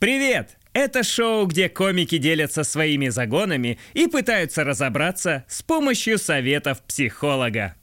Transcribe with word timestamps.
Привет! 0.00 0.56
Это 0.72 1.02
шоу, 1.02 1.44
где 1.44 1.68
комики 1.68 2.16
делятся 2.16 2.64
своими 2.64 3.10
загонами 3.10 3.78
и 3.92 4.06
пытаются 4.06 4.64
разобраться 4.64 5.44
с 5.46 5.60
помощью 5.60 6.16
советов 6.16 6.80
психолога. 6.88 7.74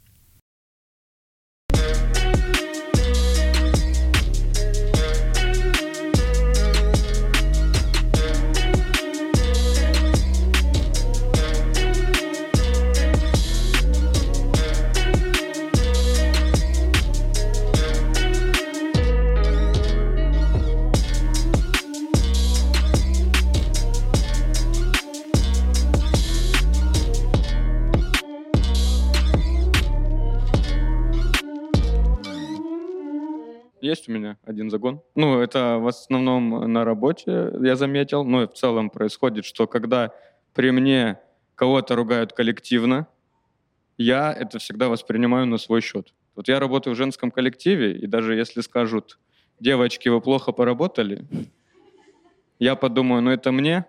Есть 34.08 34.16
у 34.16 34.20
меня 34.20 34.38
один 34.46 34.70
загон. 34.70 35.02
Ну, 35.16 35.42
это 35.42 35.80
в 35.80 35.88
основном 35.88 36.72
на 36.72 36.86
работе, 36.86 37.52
я 37.62 37.76
заметил. 37.76 38.24
Ну, 38.24 38.44
и 38.44 38.48
в 38.48 38.54
целом 38.54 38.90
происходит, 38.90 39.44
что 39.44 39.68
когда 39.68 40.14
при 40.54 40.72
мне 40.72 41.20
кого-то 41.56 41.96
ругают 41.96 42.32
коллективно, 42.32 43.08
я 43.98 44.32
это 44.32 44.60
всегда 44.60 44.88
воспринимаю 44.88 45.46
на 45.46 45.58
свой 45.58 45.82
счет. 45.82 46.14
Вот 46.36 46.48
я 46.48 46.60
работаю 46.60 46.94
в 46.94 46.98
женском 46.98 47.32
коллективе, 47.32 47.98
и 47.98 48.08
даже 48.08 48.36
если 48.36 48.62
скажут, 48.62 49.20
девочки, 49.60 50.08
вы 50.08 50.22
плохо 50.22 50.54
поработали, 50.54 51.26
я 52.60 52.76
подумаю, 52.76 53.22
ну 53.22 53.32
это 53.32 53.52
мне, 53.52 53.86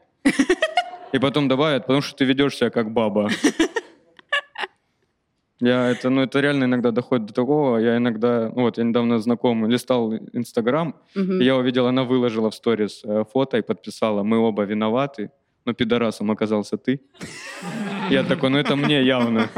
и 1.13 1.19
потом 1.21 1.47
добавят, 1.47 1.83
потому 1.83 2.01
что 2.01 2.17
ты 2.17 2.25
ведешь 2.25 2.57
себя 2.57 2.71
как 2.71 2.91
баба. 2.91 3.31
Я 5.61 5.91
это, 5.91 6.09
ну, 6.11 6.23
это 6.23 6.41
реально 6.41 6.65
иногда 6.65 6.91
доходит 6.91 7.27
до 7.27 7.33
такого. 7.33 7.79
Я 7.79 7.97
иногда, 7.97 8.53
ну, 8.55 8.63
вот, 8.63 8.79
я 8.79 8.85
недавно 8.85 9.19
знакомый 9.19 9.71
листал 9.71 10.15
Инстаграм, 10.33 10.95
и 11.41 11.45
я 11.45 11.57
увидел, 11.57 11.87
она 11.87 12.05
выложила 12.05 12.51
в 12.51 12.55
сторис 12.55 13.03
э, 13.05 13.25
фото 13.33 13.57
и 13.59 13.63
подписала, 13.63 14.23
мы 14.23 14.39
оба 14.39 14.63
виноваты, 14.63 15.31
но 15.65 15.75
пидорасом 15.75 16.31
оказался 16.31 16.77
ты. 16.77 17.01
Я 18.11 18.25
такой, 18.25 18.51
ну 18.51 18.59
это 18.59 18.77
мне 18.77 19.03
явно. 19.03 19.51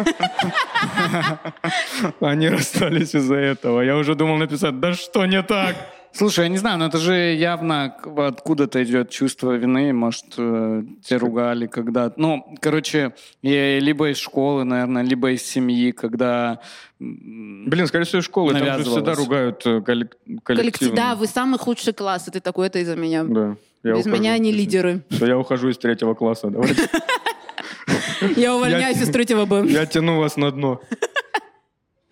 Они 2.21 2.49
расстались 2.49 3.15
из-за 3.15 3.37
этого. 3.37 3.83
Я 3.83 3.97
уже 3.97 4.15
думал 4.15 4.37
написать, 4.37 4.81
да 4.81 4.95
что 4.95 5.27
не 5.27 5.43
так? 5.43 5.77
Слушай, 6.13 6.43
я 6.45 6.49
не 6.49 6.59
знаю, 6.59 6.79
но 6.79 6.87
это 6.87 6.99
же 6.99 7.15
явно 7.15 7.85
откуда-то 8.17 8.83
идет 8.83 9.11
чувство 9.11 9.53
вины. 9.53 9.93
Может, 9.93 10.25
э, 10.37 10.83
тебя 11.05 11.19
ругали 11.19 11.67
когда 11.67 12.13
Ну, 12.17 12.45
короче, 12.61 13.15
и 13.43 13.79
либо 13.81 14.11
из 14.11 14.19
школы, 14.19 14.65
наверное, 14.65 15.03
либо 15.03 15.31
из 15.31 15.43
семьи, 15.43 15.93
когда... 15.93 16.61
Блин, 16.99 17.87
скорее 17.87 18.05
всего, 18.05 18.21
из 18.21 18.25
школы. 18.25 18.53
Там 18.53 18.59
же 18.59 18.65
Навязывалось. 18.71 18.97
всегда 19.03 19.15
ругают 19.15 19.67
э, 19.67 19.81
коллек- 19.81 20.17
Коллектив, 20.43 20.93
да, 20.95 21.15
вы 21.15 21.27
самый 21.27 21.59
худший 21.59 21.93
класс, 21.93 22.29
и 22.29 22.31
ты 22.31 22.41
такой, 22.41 22.67
это 22.67 22.81
из-за 22.81 22.97
меня. 22.97 23.25
Да. 23.25 23.57
Я 23.83 23.95
Без 23.95 24.01
ухожу. 24.01 24.17
меня 24.17 24.33
они 24.33 24.53
лидеры. 24.53 25.03
Что 25.11 25.27
я 25.27 25.39
ухожу 25.39 25.69
из 25.71 25.79
третьего 25.79 26.15
класса. 26.15 26.49
Давайте. 26.51 26.89
Я 28.37 28.55
увольняюсь 28.55 29.01
из 29.01 29.09
третьего 29.09 29.47
Б. 29.47 29.67
Я 29.67 29.87
тяну 29.87 30.19
вас 30.19 30.37
на 30.37 30.51
дно. 30.51 30.81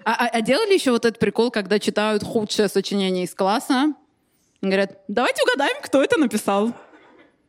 А, 0.08 0.14
а- 0.24 0.30
а 0.38 0.40
делали 0.40 0.72
еще 0.72 0.90
вот 0.90 1.04
этот 1.04 1.18
прикол, 1.18 1.50
когда 1.50 1.78
читают 1.78 2.24
худшее 2.24 2.68
сочинение 2.68 3.24
из 3.24 3.34
класса? 3.34 3.92
И 4.62 4.66
Говорят, 4.66 5.00
давайте 5.06 5.42
угадаем, 5.42 5.76
кто 5.82 6.02
это 6.02 6.18
написал. 6.18 6.72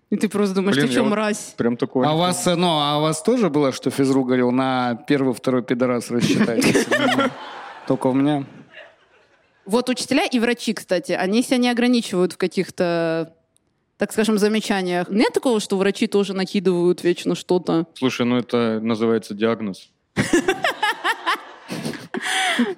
И 0.09 0.17
ты 0.17 0.27
просто 0.27 0.55
думаешь, 0.55 0.75
Блин, 0.75 0.87
ты 0.87 0.91
что, 0.91 1.03
вот 1.03 1.11
мразь? 1.11 1.53
Прям 1.55 1.77
такое. 1.77 2.05
А 2.05 2.13
у 2.13 2.17
вас, 2.17 2.45
э, 2.47 2.55
ну, 2.55 2.67
а 2.67 2.97
у 2.97 3.01
вас 3.01 3.23
тоже 3.23 3.49
было, 3.49 3.71
что 3.71 3.91
физрук 3.91 4.27
говорил, 4.27 4.51
на 4.51 4.95
первый, 5.07 5.33
второй 5.33 5.63
пидорас 5.63 6.11
рассчитайтесь? 6.11 6.85
Только 7.87 8.07
у 8.07 8.13
меня. 8.13 8.43
Вот 9.65 9.87
учителя 9.87 10.25
и 10.25 10.37
врачи, 10.37 10.73
кстати, 10.73 11.13
они 11.13 11.43
себя 11.43 11.57
не 11.57 11.69
ограничивают 11.69 12.33
в 12.33 12.37
каких-то, 12.37 13.33
так 13.95 14.11
скажем, 14.11 14.37
замечаниях. 14.37 15.07
Нет 15.09 15.31
такого, 15.31 15.61
что 15.61 15.77
врачи 15.77 16.07
тоже 16.07 16.33
накидывают 16.33 17.05
вечно 17.05 17.35
что-то? 17.35 17.85
Слушай, 17.93 18.25
ну 18.25 18.35
это 18.35 18.81
называется 18.81 19.33
диагноз. 19.33 19.91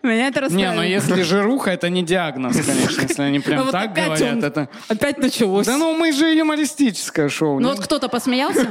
Меня 0.04 0.28
это 0.28 0.40
Не, 0.42 0.46
расстраивает. 0.46 0.76
ну 0.76 0.84
если 0.84 1.22
жируха, 1.24 1.72
это 1.72 1.90
не 1.90 2.04
диагноз, 2.04 2.56
конечно, 2.66 3.02
если 3.02 3.22
они 3.24 3.40
прям 3.40 3.64
вот 3.64 3.72
так 3.72 3.92
опять 3.92 4.06
говорят. 4.20 4.34
он- 4.34 4.44
Это... 4.44 4.70
Опять 4.88 5.18
началось. 5.18 5.66
Да 5.68 5.78
ну 5.78 5.94
мы 5.96 6.12
же 6.12 6.26
юмористическое 6.34 7.30
шоу. 7.30 7.60
Ну 7.60 7.70
не- 7.70 7.76
вот 7.76 7.84
кто-то 7.84 8.08
посмеялся? 8.10 8.68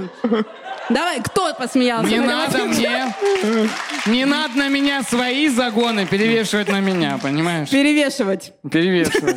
Давай, 0.89 1.21
кто 1.23 1.55
посмеялся? 1.55 2.09
Не 2.09 2.21
надо 2.21 2.65
мне, 2.65 3.15
не 4.07 4.25
надо 4.25 4.57
на 4.59 4.69
меня 4.69 5.03
свои 5.03 5.49
загоны 5.49 6.07
перевешивать 6.07 6.69
на 6.69 6.81
меня, 6.81 7.19
понимаешь? 7.23 7.69
Перевешивать. 7.71 8.53
Перевешивать. 8.71 9.37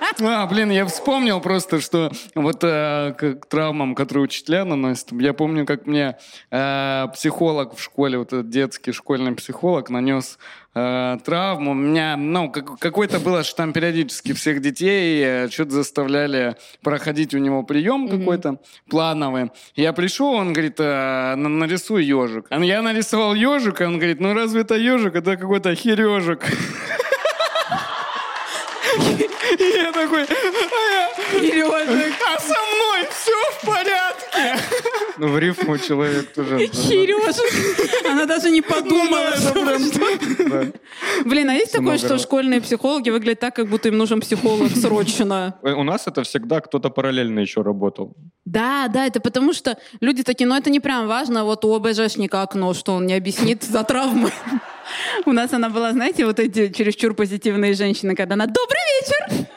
А, 0.20 0.46
блин, 0.46 0.70
я 0.70 0.84
вспомнил 0.86 1.40
просто, 1.40 1.80
что 1.80 2.10
вот 2.34 2.58
э, 2.62 3.14
к 3.16 3.34
к 3.34 3.46
травмам, 3.46 3.94
которые 3.94 4.24
учителя 4.24 4.64
наносят, 4.64 5.12
я 5.12 5.32
помню, 5.32 5.64
как 5.66 5.86
мне 5.86 6.16
э, 6.50 7.06
психолог 7.14 7.76
в 7.76 7.82
школе, 7.82 8.18
вот 8.18 8.28
этот 8.28 8.50
детский 8.50 8.92
школьный 8.92 9.32
психолог 9.34 9.90
нанес 9.90 10.38
э, 10.74 11.18
травму. 11.24 11.70
У 11.72 11.74
меня, 11.74 12.16
ну, 12.16 12.50
как- 12.50 12.78
какой-то 12.78 13.20
было, 13.20 13.44
что 13.44 13.56
там 13.58 13.72
периодически 13.72 14.32
всех 14.32 14.60
детей 14.60 15.22
э, 15.24 15.48
что-то 15.50 15.70
заставляли 15.72 16.56
проходить 16.82 17.34
у 17.34 17.38
него 17.38 17.62
прием 17.62 18.08
какой-то 18.08 18.58
плановый. 18.90 19.50
Я 19.76 19.92
пришел, 19.92 20.28
он 20.32 20.52
говорит, 20.52 20.76
э, 20.80 21.34
на- 21.36 21.48
нарисуй 21.48 22.04
ежик. 22.04 22.46
А 22.50 22.58
Я 22.64 22.82
нарисовал 22.82 23.34
ежик, 23.34 23.80
и 23.80 23.84
он 23.84 23.98
говорит, 23.98 24.20
ну 24.20 24.34
разве 24.34 24.62
это 24.62 24.74
ежик, 24.74 25.14
это 25.14 25.36
какой-то 25.36 25.74
хережик. 25.74 26.44
И 29.58 29.64
я 29.64 29.92
такой, 29.92 30.22
а, 30.22 31.42
я- 31.42 31.66
а 31.66 32.40
со 32.40 32.54
мной 32.54 33.08
все 33.10 33.32
в 33.52 33.66
порядке. 33.66 34.64
Ну, 35.18 35.28
в 35.28 35.38
рифму 35.38 35.78
человек 35.78 36.32
тоже. 36.32 36.68
Сережа. 36.72 37.42
Она 38.08 38.24
даже 38.26 38.50
не 38.50 38.62
подумала. 38.62 39.32
Блин, 41.24 41.50
а 41.50 41.54
есть 41.54 41.72
такое, 41.72 41.98
что 41.98 42.18
школьные 42.18 42.60
психологи 42.60 43.10
выглядят 43.10 43.40
так, 43.40 43.56
как 43.56 43.68
будто 43.68 43.88
им 43.88 43.98
нужен 43.98 44.20
психолог 44.20 44.70
срочно? 44.76 45.54
У 45.62 45.82
нас 45.82 46.06
это 46.06 46.22
всегда 46.22 46.60
кто-то 46.60 46.90
параллельно 46.90 47.40
еще 47.40 47.62
работал. 47.62 48.14
Да, 48.44 48.88
да, 48.88 49.06
это 49.06 49.20
потому 49.20 49.52
что 49.52 49.76
люди 50.00 50.22
такие, 50.22 50.46
ну 50.46 50.54
это 50.56 50.70
не 50.70 50.80
прям 50.80 51.06
важно, 51.06 51.44
вот 51.44 51.64
у 51.64 51.74
ОБЖшника 51.74 52.42
окно, 52.42 52.72
что 52.74 52.94
он 52.94 53.06
не 53.06 53.14
объяснит 53.14 53.62
за 53.64 53.82
травмы. 53.84 54.30
У 55.26 55.32
нас 55.32 55.52
она 55.52 55.68
была, 55.68 55.92
знаете, 55.92 56.24
вот 56.24 56.38
эти 56.40 56.72
чересчур 56.72 57.12
позитивные 57.12 57.74
женщины, 57.74 58.14
когда 58.14 58.34
она 58.34 58.46
«Добрый 58.46 58.78
вечер!» 59.02 59.47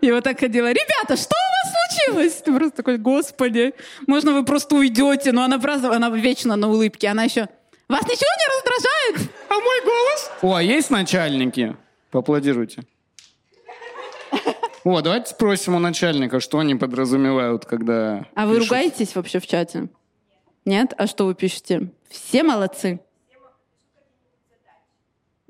И 0.00 0.10
вот 0.10 0.24
так 0.24 0.40
ходила, 0.40 0.70
ребята, 0.70 1.16
что 1.16 1.34
у 1.34 1.68
вас 1.68 1.74
случилось? 1.90 2.34
Ты 2.42 2.54
просто 2.54 2.76
такой, 2.76 2.98
господи, 2.98 3.74
можно 4.06 4.32
вы 4.32 4.44
просто 4.44 4.76
уйдете? 4.76 5.32
Но 5.32 5.42
она 5.42 5.58
просто, 5.58 5.94
она 5.94 6.08
вечно 6.10 6.56
на 6.56 6.68
улыбке, 6.68 7.08
она 7.08 7.24
еще, 7.24 7.48
вас 7.88 8.02
ничего 8.02 8.30
не 8.38 8.56
раздражает? 8.56 9.34
А 9.48 9.54
мой 9.54 9.80
голос? 9.84 10.30
О, 10.42 10.54
а 10.54 10.62
есть 10.62 10.90
начальники? 10.90 11.76
Поаплодируйте. 12.10 12.82
О, 14.84 15.00
давайте 15.02 15.30
спросим 15.30 15.74
у 15.74 15.78
начальника, 15.78 16.40
что 16.40 16.58
они 16.58 16.74
подразумевают, 16.74 17.66
когда... 17.66 18.26
А 18.34 18.46
вы 18.46 18.54
пишут. 18.56 18.70
ругаетесь 18.70 19.14
вообще 19.14 19.38
в 19.38 19.46
чате? 19.46 19.88
Нет? 20.64 20.94
А 20.96 21.06
что 21.06 21.26
вы 21.26 21.34
пишете? 21.34 21.90
Все 22.08 22.42
молодцы? 22.42 23.00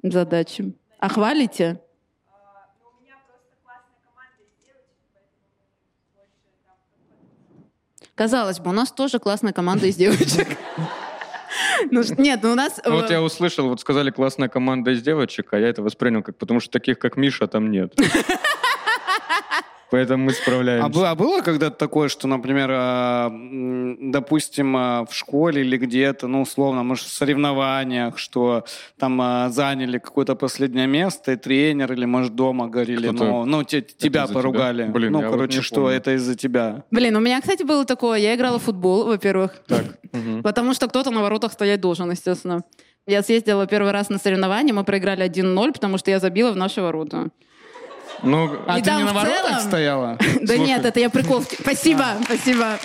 Задачи. 0.02 0.72
А 0.98 1.08
хвалите? 1.08 1.80
Казалось 8.20 8.60
бы, 8.60 8.68
у 8.68 8.74
нас 8.74 8.92
тоже 8.92 9.18
классная 9.18 9.54
команда 9.54 9.86
из 9.86 9.96
девочек. 9.96 10.46
Ну, 11.90 12.02
нет, 12.18 12.40
ну 12.42 12.52
у 12.52 12.54
нас... 12.54 12.78
Ну, 12.84 12.92
Вот 12.92 13.10
э, 13.10 13.14
я 13.14 13.22
услышал, 13.22 13.66
вот 13.66 13.80
сказали 13.80 14.10
классная 14.10 14.50
команда 14.50 14.90
из 14.90 15.00
девочек, 15.00 15.54
а 15.54 15.58
я 15.58 15.68
это 15.68 15.82
воспринял 15.82 16.22
как, 16.22 16.36
потому 16.36 16.60
что 16.60 16.70
таких, 16.70 16.98
как 16.98 17.16
Миша, 17.16 17.48
там 17.48 17.70
нет. 17.70 17.94
Поэтому 19.90 20.24
мы 20.24 20.30
А, 20.30 20.34
справляемся. 20.34 20.88
было, 20.88 21.10
а 21.10 21.14
было 21.14 21.40
когда-то 21.40 21.76
такое, 21.76 22.08
что, 22.08 22.28
например, 22.28 22.70
а, 22.72 23.30
допустим, 24.00 24.76
а, 24.76 25.04
в 25.04 25.14
школе 25.14 25.62
или 25.62 25.76
где-то, 25.76 26.26
ну, 26.28 26.42
условно, 26.42 26.82
может, 26.82 27.06
в 27.06 27.12
соревнованиях, 27.12 28.18
что 28.18 28.64
там 28.98 29.20
а, 29.20 29.48
заняли 29.50 29.98
какое-то 29.98 30.34
последнее 30.36 30.86
место, 30.86 31.32
и 31.32 31.36
тренер, 31.36 31.92
или, 31.92 32.04
может, 32.04 32.34
дома 32.34 32.68
говорили, 32.68 33.08
Кто-то- 33.08 33.24
ну, 33.24 33.44
ну 33.44 33.64
те- 33.64 33.82
тебя 33.82 34.26
поругали. 34.26 34.82
тебя? 34.84 34.92
Блин, 34.92 35.12
ну, 35.12 35.20
я 35.20 35.26
вот 35.28 35.34
короче, 35.36 35.58
не 35.58 35.62
что 35.62 35.76
помню. 35.82 35.90
это 35.96 36.14
из-за 36.14 36.36
тебя. 36.36 36.84
Блин, 36.90 37.16
у 37.16 37.20
меня, 37.20 37.40
кстати, 37.40 37.62
было 37.62 37.84
такое. 37.84 38.18
Я 38.18 38.34
играла 38.34 38.58
в 38.58 38.62
футбол, 38.62 39.06
во-первых. 39.06 39.60
Так. 39.66 39.84
Потому 40.42 40.74
что 40.74 40.88
кто-то 40.88 41.10
на 41.10 41.20
воротах 41.22 41.52
стоять 41.52 41.80
должен, 41.80 42.10
естественно. 42.10 42.62
Я 43.06 43.22
съездила 43.22 43.66
первый 43.66 43.92
раз 43.92 44.08
на 44.10 44.18
соревнования, 44.18 44.72
мы 44.74 44.84
проиграли 44.84 45.24
1-0, 45.24 45.72
потому 45.72 45.98
что 45.98 46.10
я 46.10 46.18
забила 46.20 46.52
в 46.52 46.56
наши 46.56 46.80
ворота. 46.82 47.28
Ну, 48.22 48.58
А 48.66 48.78
И 48.78 48.82
ты 48.82 48.90
там 48.90 48.98
не 48.98 49.04
на 49.04 49.12
воротах 49.12 49.46
целом- 49.46 49.60
стояла? 49.60 50.18
Да 50.42 50.56
нет, 50.56 50.84
это 50.84 51.00
я 51.00 51.10
прикол. 51.10 51.42
Спасибо, 51.42 52.04
спасибо. 52.24 52.78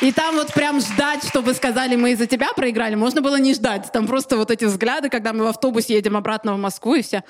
И 0.00 0.12
там 0.12 0.34
вот 0.36 0.52
прям 0.52 0.80
ждать, 0.80 1.24
чтобы 1.24 1.54
сказали, 1.54 1.96
мы 1.96 2.12
из-за 2.12 2.26
тебя 2.26 2.52
проиграли, 2.54 2.94
можно 2.94 3.20
было 3.20 3.38
не 3.38 3.54
ждать. 3.54 3.90
Там 3.92 4.06
просто 4.06 4.36
вот 4.36 4.50
эти 4.50 4.64
взгляды, 4.64 5.08
когда 5.08 5.32
мы 5.32 5.44
в 5.44 5.48
автобусе 5.48 5.94
едем 5.94 6.16
обратно 6.16 6.54
в 6.54 6.58
Москву, 6.58 6.94
и 6.94 7.02
все... 7.02 7.22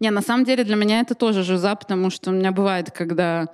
Не, 0.00 0.10
на 0.10 0.22
самом 0.22 0.44
деле 0.44 0.64
для 0.64 0.76
меня 0.76 1.00
это 1.00 1.14
тоже 1.14 1.42
жиза, 1.42 1.74
потому 1.74 2.10
что 2.10 2.30
у 2.30 2.32
меня 2.34 2.52
бывает, 2.52 2.90
когда... 2.90 3.48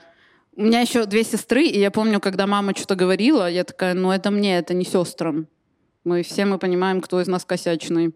У 0.56 0.62
меня 0.62 0.80
еще 0.80 1.06
две 1.06 1.24
сестры, 1.24 1.64
и 1.64 1.78
я 1.78 1.90
помню, 1.90 2.20
когда 2.20 2.46
мама 2.46 2.74
что-то 2.74 2.96
говорила, 2.96 3.48
я 3.48 3.64
такая, 3.64 3.94
ну 3.94 4.10
это 4.10 4.30
мне, 4.30 4.58
это 4.58 4.74
не 4.74 4.84
сестрам. 4.84 5.46
Мы 6.04 6.22
все 6.22 6.44
мы 6.44 6.58
понимаем, 6.58 7.00
кто 7.00 7.20
из 7.20 7.28
нас 7.28 7.44
косячный. 7.44 8.14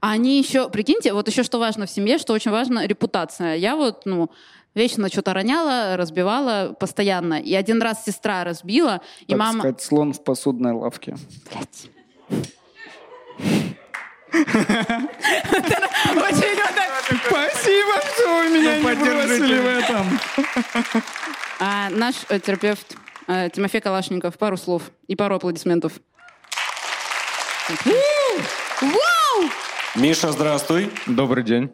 А 0.00 0.12
они 0.12 0.38
еще, 0.38 0.68
прикиньте, 0.68 1.12
вот 1.12 1.28
еще 1.28 1.42
что 1.42 1.58
важно 1.58 1.86
в 1.86 1.90
семье, 1.90 2.18
что 2.18 2.32
очень 2.32 2.50
важно, 2.50 2.86
репутация. 2.86 3.56
Я 3.56 3.76
вот, 3.76 4.02
ну, 4.04 4.30
вечно 4.74 5.08
что-то 5.08 5.34
роняла, 5.34 5.96
разбивала 5.96 6.74
постоянно. 6.78 7.40
И 7.40 7.54
один 7.54 7.80
раз 7.82 8.04
сестра 8.04 8.44
разбила, 8.44 9.00
и 9.22 9.32
Так 9.32 9.38
мама... 9.38 9.60
сказать, 9.60 9.82
слон 9.82 10.12
в 10.12 10.22
посудной 10.22 10.72
лавке. 10.72 11.16
Блядь. 11.50 11.90
Спасибо, 17.26 18.00
что 18.14 18.28
вы 18.28 18.48
меня 18.50 18.76
Ну, 18.82 18.88
не 18.90 18.94
бросили 18.96 19.58
в 19.58 19.66
этом. 19.66 20.20
А, 21.60 21.88
Наш 21.90 22.14
э, 22.28 22.38
терапевт 22.38 22.94
э, 23.26 23.48
Тимофей 23.50 23.80
Калашников, 23.80 24.36
пару 24.38 24.56
слов 24.56 24.82
и 25.06 25.16
пару 25.16 25.36
аплодисментов. 25.36 25.92
Вау! 28.80 29.50
Миша, 29.98 30.30
здравствуй. 30.30 30.92
добрый 31.06 31.42
день. 31.42 31.72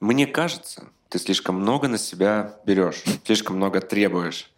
Мне 0.00 0.26
кажется, 0.26 0.88
ты 1.10 1.18
слишком 1.18 1.56
много 1.56 1.86
на 1.86 1.98
себя 1.98 2.56
берешь, 2.64 3.04
слишком 3.26 3.56
много 3.56 3.82
требуешь. 3.82 4.50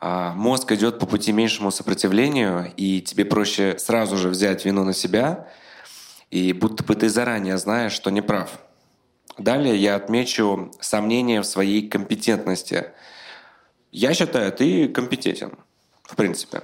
А 0.00 0.34
мозг 0.34 0.72
идет 0.72 0.98
по 0.98 1.06
пути 1.06 1.30
меньшему 1.30 1.70
сопротивлению, 1.70 2.72
и 2.76 3.00
тебе 3.00 3.24
проще 3.24 3.78
сразу 3.78 4.16
же 4.16 4.30
взять 4.30 4.64
вину 4.64 4.82
на 4.82 4.94
себя, 4.94 5.48
и 6.32 6.52
будто 6.52 6.82
бы 6.82 6.96
ты 6.96 7.08
заранее 7.08 7.56
знаешь, 7.56 7.92
что 7.92 8.10
не 8.10 8.20
прав. 8.20 8.50
Далее 9.38 9.76
я 9.76 9.94
отмечу 9.94 10.72
сомнения 10.80 11.40
в 11.40 11.46
своей 11.46 11.88
компетентности. 11.88 12.86
Я 13.92 14.12
считаю, 14.12 14.50
ты 14.50 14.88
компетентен, 14.88 15.56
в 16.02 16.16
принципе. 16.16 16.62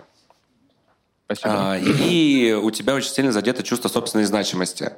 Спасибо. 1.31 1.73
А, 1.73 1.79
И 1.79 2.53
у 2.55 2.71
тебя 2.71 2.95
очень 2.95 3.11
сильно 3.11 3.33
задето 3.33 3.63
чувство 3.63 3.89
собственной 3.89 4.25
значимости. 4.25 4.93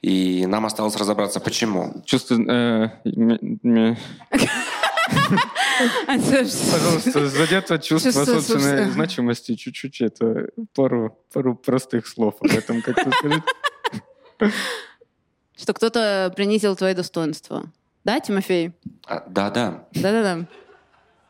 И 0.00 0.46
нам 0.46 0.64
осталось 0.64 0.96
разобраться, 0.96 1.38
почему. 1.40 2.02
Чувство... 2.06 2.36
э, 2.36 3.96
Пожалуйста, 6.06 7.28
задето 7.28 7.78
чувство 7.78 8.24
собственной. 8.24 8.90
значимости. 8.90 9.54
Чуть-чуть 9.54 10.00
это 10.00 10.48
пару, 10.74 11.18
пару 11.32 11.54
простых 11.54 12.06
слов 12.06 12.36
об 12.40 12.50
этом 12.50 12.82
как-то 12.82 13.10
сказать. 13.12 13.42
Что 15.56 15.72
кто-то 15.72 16.32
принизил 16.36 16.76
твои 16.76 16.94
достоинства. 16.94 17.64
Да, 18.04 18.20
Тимофей? 18.20 18.72
А, 19.06 19.24
Да-да. 19.28 19.86
Да-да-да. 19.92 20.46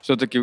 Все-таки, 0.01 0.41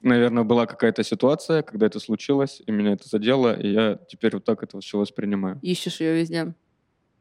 наверное, 0.00 0.44
была 0.44 0.66
какая-то 0.66 1.02
ситуация, 1.04 1.62
когда 1.62 1.86
это 1.86 2.00
случилось, 2.00 2.62
и 2.66 2.72
меня 2.72 2.92
это 2.92 3.08
задело, 3.08 3.58
и 3.58 3.72
я 3.72 3.98
теперь 4.08 4.34
вот 4.34 4.44
так 4.44 4.62
это 4.62 4.80
все 4.80 4.98
воспринимаю. 4.98 5.58
Ищешь 5.62 6.00
ее 6.00 6.14
везде. 6.14 6.54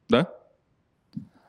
Да? 0.08 0.32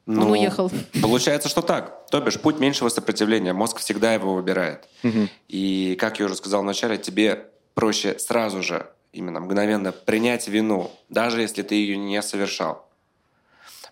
Он 0.06 0.14
Ну, 0.14 0.30
уехал. 0.30 0.70
Получается, 1.02 1.48
что 1.48 1.60
так. 1.60 2.06
То 2.10 2.20
бишь, 2.20 2.40
путь 2.40 2.58
меньшего 2.58 2.88
сопротивления. 2.88 3.52
Мозг 3.52 3.76
всегда 3.78 4.14
его 4.14 4.34
выбирает. 4.34 4.88
Мгм. 5.02 5.28
И, 5.48 5.96
как 6.00 6.18
я 6.18 6.24
уже 6.24 6.34
сказал 6.34 6.62
вначале, 6.62 6.96
тебе 6.96 7.46
проще 7.74 8.18
сразу 8.18 8.62
же, 8.62 8.86
именно 9.12 9.40
мгновенно 9.40 9.92
принять 9.92 10.48
вину, 10.48 10.90
даже 11.10 11.42
если 11.42 11.62
ты 11.62 11.74
ее 11.74 11.96
не 11.98 12.22
совершал. 12.22 12.88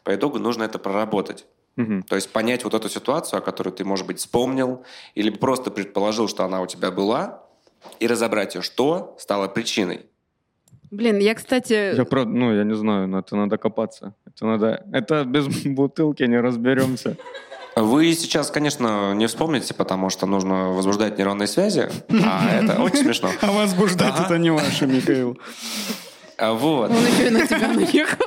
По 0.04 0.14
итогу 0.14 0.38
нужно 0.38 0.62
это 0.64 0.78
проработать. 0.78 1.44
Мгм. 1.76 2.02
То 2.04 2.16
есть 2.16 2.32
понять 2.32 2.64
вот 2.64 2.74
эту 2.74 2.88
ситуацию, 2.88 3.38
о 3.38 3.42
которой 3.42 3.70
ты, 3.70 3.84
может 3.84 4.06
быть, 4.06 4.18
вспомнил, 4.18 4.82
или 5.14 5.30
просто 5.30 5.70
предположил, 5.70 6.28
что 6.28 6.44
она 6.44 6.60
у 6.62 6.66
тебя 6.66 6.90
была, 6.90 7.42
и 8.00 8.06
разобрать 8.06 8.54
ее, 8.54 8.62
что 8.62 9.14
стало 9.18 9.48
причиной. 9.48 10.06
Блин, 10.90 11.18
я, 11.18 11.34
кстати... 11.34 11.96
Я 11.96 12.04
правда, 12.04 12.32
ну, 12.32 12.54
я 12.54 12.64
не 12.64 12.74
знаю, 12.74 13.08
но 13.08 13.18
это 13.18 13.36
надо 13.36 13.58
копаться. 13.58 14.14
Это 14.26 14.46
надо... 14.46 14.84
Это 14.92 15.24
без 15.24 15.46
бутылки 15.64 16.22
не 16.22 16.40
разберемся. 16.40 17.16
Вы 17.74 18.14
сейчас, 18.14 18.50
конечно, 18.50 19.12
не 19.12 19.26
вспомните, 19.26 19.74
потому 19.74 20.08
что 20.08 20.26
нужно 20.26 20.70
возбуждать 20.70 21.18
нейронные 21.18 21.46
связи, 21.46 21.90
а 22.08 22.50
это 22.50 22.80
очень 22.82 23.02
смешно. 23.02 23.30
А 23.42 23.52
возбуждать 23.52 24.18
это 24.18 24.38
не 24.38 24.50
ваше, 24.50 24.86
Михаил. 24.86 25.38
А 26.38 26.54
Вот. 26.54 26.90
Он 26.90 26.96
еще 26.96 27.26
и 27.26 27.30
на 27.30 27.46
тебя 27.46 27.68
наехал. 27.74 28.26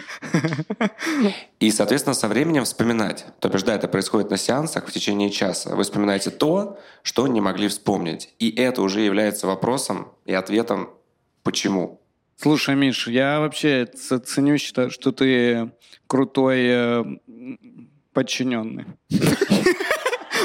И, 1.60 1.70
соответственно, 1.70 2.14
со 2.14 2.28
временем 2.28 2.64
вспоминать. 2.64 3.26
То 3.40 3.48
бишь, 3.48 3.62
да, 3.62 3.74
это 3.74 3.88
происходит 3.88 4.30
на 4.30 4.36
сеансах 4.36 4.86
в 4.86 4.92
течение 4.92 5.30
часа. 5.30 5.74
Вы 5.74 5.82
вспоминаете 5.82 6.30
то, 6.30 6.78
что 7.02 7.26
не 7.26 7.40
могли 7.40 7.68
вспомнить. 7.68 8.34
И 8.38 8.50
это 8.50 8.82
уже 8.82 9.00
является 9.00 9.46
вопросом 9.46 10.12
и 10.24 10.34
ответом 10.34 10.90
«почему?». 11.42 12.00
Слушай, 12.36 12.74
Миш, 12.74 13.06
я 13.06 13.40
вообще 13.40 13.86
ценю, 13.86 14.58
считаю, 14.58 14.90
что 14.90 15.12
ты 15.12 15.70
крутой 16.06 16.66
э, 16.66 17.04
подчиненный. 18.12 18.86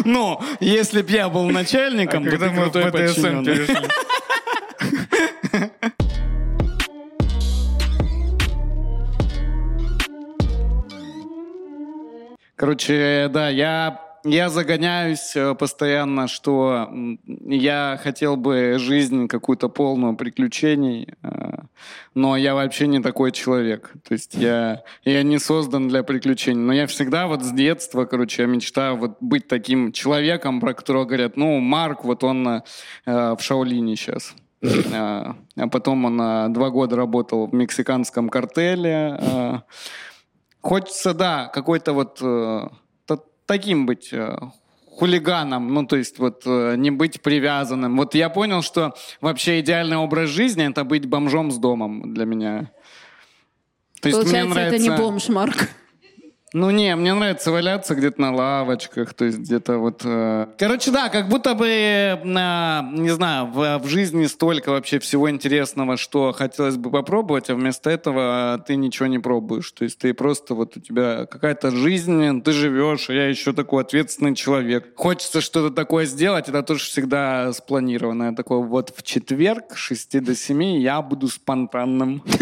Ну, 0.06 0.40
если 0.62 1.02
б 1.02 1.12
я 1.12 1.28
был 1.28 1.50
начальником, 1.50 2.24
то 2.24 2.38
ты 2.38 2.50
крутой 2.50 2.90
подчиненный. 2.90 3.68
Короче, 12.60 13.30
да, 13.32 13.48
я, 13.48 14.02
я 14.26 14.50
загоняюсь 14.50 15.34
э, 15.34 15.56
постоянно, 15.56 16.28
что 16.28 16.90
я 17.26 17.98
хотел 18.04 18.36
бы 18.36 18.76
жизнь 18.78 19.30
какую-то 19.30 19.70
полную 19.70 20.18
приключений, 20.18 21.08
э, 21.24 21.30
но 22.16 22.36
я 22.36 22.56
вообще 22.56 22.88
не 22.88 23.00
такой 23.00 23.32
человек. 23.32 23.94
То 24.06 24.14
есть 24.14 24.36
я, 24.36 24.84
я 25.06 25.24
не 25.24 25.40
создан 25.40 25.88
для 25.88 26.04
приключений. 26.04 26.60
Но 26.60 26.74
я 26.74 26.86
всегда 26.88 27.28
вот 27.28 27.44
с 27.44 27.52
детства, 27.54 28.04
короче, 28.04 28.42
я 28.42 28.48
мечтаю 28.50 28.98
вот 28.98 29.16
быть 29.22 29.48
таким 29.48 29.94
человеком, 29.94 30.60
про 30.60 30.74
которого 30.74 31.06
говорят, 31.06 31.38
ну, 31.38 31.62
Марк, 31.62 32.04
вот 32.04 32.26
он 32.26 32.46
э, 32.46 32.62
в 33.06 33.38
Шаолине 33.40 33.96
сейчас. 33.96 34.36
А 34.94 35.38
а 35.56 35.68
потом 35.70 36.04
он 36.04 36.52
два 36.52 36.70
года 36.72 36.98
работал 36.98 37.48
в 37.48 37.54
мексиканском 37.54 38.28
картеле. 38.28 39.64
Хочется, 40.62 41.14
да, 41.14 41.46
какой-то 41.48 41.94
вот 41.94 42.20
э, 42.22 42.68
та- 43.06 43.20
таким 43.46 43.86
быть 43.86 44.10
э, 44.12 44.38
хулиганом, 44.86 45.74
ну, 45.74 45.86
то 45.86 45.96
есть 45.96 46.20
вот 46.20 46.44
э, 46.46 46.76
не 46.76 46.92
быть 46.92 47.22
привязанным. 47.22 47.96
Вот 47.96 48.14
я 48.16 48.30
понял, 48.30 48.62
что 48.62 48.94
вообще 49.22 49.62
идеальный 49.62 49.98
образ 49.98 50.30
жизни— 50.30 50.70
это 50.70 50.84
быть 50.84 51.06
бомжом 51.06 51.52
с 51.52 51.58
домом 51.58 52.14
для 52.14 52.26
меня. 52.26 52.72
То 54.02 54.10
есть 54.10 54.20
мне 54.24 54.44
Получается, 54.44 54.60
это 54.60 54.78
не 54.78 54.90
нравится- 54.90 55.04
бомж, 55.04 55.30
Марк. 55.30 55.70
Ну 56.54 56.72
не, 56.72 56.96
мне 56.96 57.14
нравится 57.14 57.52
валяться 57.52 57.96
где-то 57.96 58.20
на 58.22 58.34
лавочках, 58.34 59.14
то 59.14 59.26
есть 59.26 59.40
где-то 59.40 59.78
вот... 59.78 60.02
э, 60.04 60.48
Короче, 60.58 60.92
да, 60.92 61.10
как 61.10 61.30
будто 61.30 61.54
бы, 61.54 61.68
э, 61.68 62.18
не 62.24 63.10
знаю, 63.10 63.48
в, 63.48 63.80
в 63.80 63.88
жизни 63.88 64.26
столько 64.26 64.70
вообще 64.72 65.00
всего 65.00 65.30
интересного, 65.30 65.98
что 65.98 66.32
хотелось 66.32 66.78
бы 66.78 66.90
попробовать, 66.90 67.50
а 67.50 67.56
вместо 67.56 67.90
этого 67.90 68.64
ты 68.66 68.76
ничего 68.76 69.08
не 69.08 69.20
пробуешь. 69.20 69.72
То 69.72 69.84
есть 69.84 70.00
ты 70.00 70.14
просто 70.14 70.56
вот 70.56 70.78
у 70.78 70.80
тебя 70.80 71.26
какая-то 71.26 71.72
жизнь, 71.72 72.42
ты 72.42 72.52
живешь, 72.52 73.10
а 73.10 73.14
я 73.14 73.28
еще 73.28 73.54
такой 73.54 73.84
ответственный 73.84 74.36
человек. 74.36 74.94
Хочется 74.96 75.42
что-то 75.42 75.74
такое 75.74 76.06
сделать, 76.06 76.50
это 76.50 76.64
тоже 76.64 76.86
всегда 76.86 77.54
спланировано. 77.54 78.24
Я 78.24 78.32
такой, 78.34 78.64
вот 78.64 78.94
в 78.96 79.04
четверг 79.04 79.74
с 79.76 79.78
6 79.78 80.24
до 80.24 80.36
7 80.36 80.64
я 80.64 81.02
буду 81.02 81.28
спонтанным. 81.28 82.24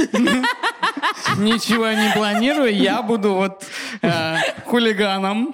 Ничего 1.38 1.92
не 1.92 2.12
планирую, 2.14 2.74
я 2.76 3.02
буду 3.02 3.34
вот 3.34 3.64
э, 3.64 3.68
хулиганом, 4.66 5.54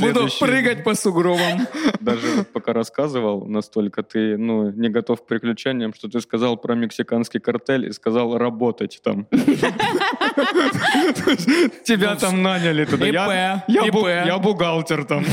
буду 0.00 0.28
прыгать 0.40 0.84
по 0.84 0.94
сугробам. 0.94 1.66
Даже 2.00 2.44
пока 2.52 2.72
рассказывал, 2.72 3.46
настолько 3.46 4.02
ты 4.02 4.36
ну, 4.36 4.70
не 4.70 4.88
готов 4.88 5.22
к 5.22 5.26
приключениям, 5.26 5.92
что 5.94 6.08
ты 6.08 6.20
сказал 6.20 6.56
про 6.56 6.74
мексиканский 6.74 7.40
картель 7.40 7.86
и 7.86 7.92
сказал 7.92 8.38
работать 8.38 9.00
там. 9.02 9.26
Тебя 11.84 12.16
там 12.16 12.42
наняли 12.42 12.84
туда. 12.84 13.06
Я- 13.66 14.38
бухгалтер 14.38 15.04
там. 15.04 15.24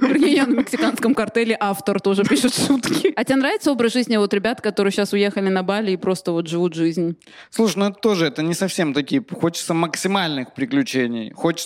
Прикинь, 0.00 0.34
я 0.36 0.46
на 0.46 0.54
мексиканском 0.54 1.14
картеле 1.14 1.56
автор 1.58 2.00
тоже 2.00 2.24
пишет 2.24 2.54
шутки. 2.54 3.12
А 3.14 3.24
тебе 3.24 3.36
нравится 3.36 3.70
образ 3.72 3.92
жизни 3.92 4.16
вот 4.16 4.34
ребят, 4.34 4.60
которые 4.60 4.90
сейчас 4.92 5.12
уехали 5.12 5.48
на 5.48 5.62
Бали 5.62 5.92
и 5.92 5.96
просто 5.96 6.32
вот 6.32 6.48
живут 6.48 6.74
жизнь? 6.74 7.16
Слушай, 7.50 7.78
ну 7.78 7.86
это 7.86 8.00
тоже, 8.00 8.26
это 8.26 8.42
не 8.42 8.54
совсем 8.54 8.94
такие. 8.94 9.24
Хочется 9.30 9.74
максимальных 9.74 10.54
приключений. 10.54 11.30
Хочется 11.32 11.61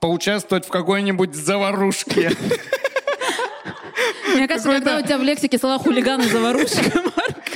поучаствовать 0.00 0.66
в 0.66 0.68
какой-нибудь 0.68 1.34
заварушке. 1.34 2.32
Мне 4.34 4.48
кажется, 4.48 4.70
когда 4.70 4.98
у 4.98 5.02
тебя 5.02 5.18
в 5.18 5.22
лексике 5.22 5.58
слова 5.58 5.78
хулиган 5.78 6.20
и 6.22 6.24
заварушка, 6.24 7.02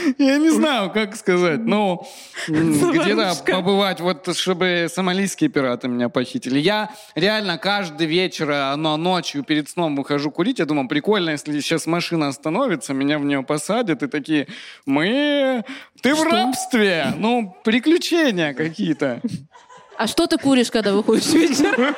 Я 0.18 0.38
не 0.38 0.50
знаю, 0.50 0.90
как 0.90 1.16
сказать. 1.16 1.60
Ну, 1.60 2.06
где-то 2.48 3.34
побывать, 3.46 4.00
вот 4.00 4.36
чтобы 4.36 4.86
сомалийские 4.92 5.50
пираты 5.50 5.88
меня 5.88 6.08
похитили. 6.08 6.58
Я 6.58 6.90
реально 7.14 7.58
каждый 7.58 8.06
вечер, 8.06 8.50
а, 8.50 8.76
но 8.76 8.96
ночью 8.96 9.44
перед 9.44 9.68
сном 9.68 9.96
выхожу 9.96 10.30
курить. 10.30 10.58
Я 10.58 10.66
думаю, 10.66 10.88
прикольно, 10.88 11.30
если 11.30 11.58
сейчас 11.60 11.86
машина 11.86 12.28
остановится, 12.28 12.92
меня 12.92 13.18
в 13.18 13.24
нее 13.24 13.42
посадят 13.42 14.02
и 14.02 14.06
такие, 14.06 14.48
мы... 14.86 15.64
Ты 16.02 16.14
в 16.14 16.22
рабстве! 16.22 17.14
Ну, 17.16 17.56
приключения 17.64 18.52
какие-то. 18.52 19.20
А 19.96 20.06
что 20.06 20.26
ты 20.26 20.38
куришь, 20.38 20.70
когда 20.70 20.92
выходишь 20.92 21.32
вечером? 21.32 21.94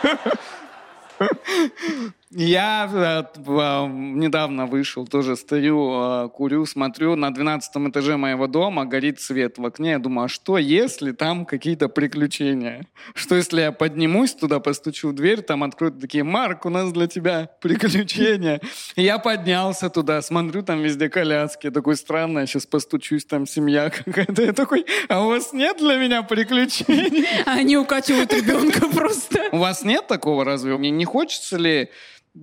Я 2.38 2.86
э, 2.92 3.40
в- 3.40 3.88
недавно 3.88 4.66
вышел, 4.66 5.06
тоже 5.06 5.36
стою, 5.36 6.24
э, 6.26 6.28
курю, 6.28 6.66
смотрю, 6.66 7.16
на 7.16 7.30
12 7.30 7.88
этаже 7.88 8.18
моего 8.18 8.46
дома 8.46 8.84
горит 8.84 9.20
свет 9.22 9.56
в 9.56 9.64
окне. 9.64 9.92
Я 9.92 9.98
думаю, 9.98 10.26
а 10.26 10.28
что 10.28 10.58
если 10.58 11.12
там 11.12 11.46
какие-то 11.46 11.88
приключения? 11.88 12.86
Что 13.14 13.36
если 13.36 13.62
я 13.62 13.72
поднимусь 13.72 14.34
туда, 14.34 14.60
постучу 14.60 15.08
в 15.08 15.14
дверь, 15.14 15.40
там 15.40 15.64
откроют 15.64 15.98
такие, 15.98 16.24
Марк, 16.24 16.66
у 16.66 16.68
нас 16.68 16.92
для 16.92 17.06
тебя 17.06 17.48
приключения. 17.62 18.60
Я 18.96 19.18
поднялся 19.18 19.88
туда, 19.88 20.20
смотрю, 20.20 20.62
там 20.62 20.82
везде 20.82 21.08
коляски. 21.08 21.68
Я 21.68 21.72
такой, 21.72 21.96
странно, 21.96 22.40
я 22.40 22.46
сейчас 22.46 22.66
постучусь, 22.66 23.24
там 23.24 23.46
семья 23.46 23.88
какая-то. 23.88 24.42
Я 24.42 24.52
такой, 24.52 24.84
а 25.08 25.24
у 25.24 25.28
вас 25.28 25.54
нет 25.54 25.78
для 25.78 25.96
меня 25.96 26.22
приключений? 26.22 27.24
Они 27.46 27.78
укачивают 27.78 28.30
ребенка 28.34 28.88
просто. 28.88 29.48
У 29.52 29.56
вас 29.58 29.84
нет 29.84 30.06
такого 30.06 30.44
разве? 30.44 30.76
Мне 30.76 30.90
не 30.90 31.06
хочется 31.06 31.56
ли 31.56 31.88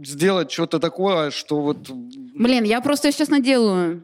сделать 0.02 0.52
что-то 0.52 0.80
такое, 0.80 1.32
что 1.32 1.62
вот... 1.62 1.90
Блин, 1.90 2.64
я 2.64 2.82
просто, 2.82 3.08
если 3.08 3.20
честно, 3.20 3.40
делаю. 3.40 4.04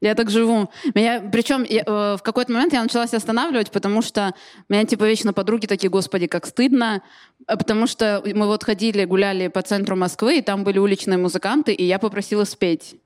Я 0.00 0.14
так 0.14 0.30
живу. 0.30 0.70
Меня, 0.94 1.22
причем 1.32 1.64
я, 1.68 1.82
э, 1.86 2.16
в 2.18 2.22
какой-то 2.22 2.52
момент 2.52 2.72
я 2.74 2.82
начала 2.82 3.06
себя 3.06 3.16
останавливать, 3.18 3.70
потому 3.70 4.02
что 4.02 4.34
меня 4.68 4.84
типа 4.84 5.04
вечно 5.04 5.32
подруги 5.32 5.66
такие, 5.66 5.88
господи, 5.88 6.26
как 6.26 6.46
стыдно. 6.46 7.02
А 7.46 7.56
Потому 7.56 7.86
что 7.86 8.22
мы 8.24 8.46
вот 8.46 8.62
ходили, 8.62 9.04
гуляли 9.04 9.48
по 9.48 9.62
центру 9.62 9.96
Москвы, 9.96 10.38
и 10.38 10.42
там 10.42 10.64
были 10.64 10.78
уличные 10.78 11.16
музыканты, 11.16 11.72
и 11.72 11.84
я 11.84 11.98
попросила 11.98 12.44
спеть. 12.44 12.96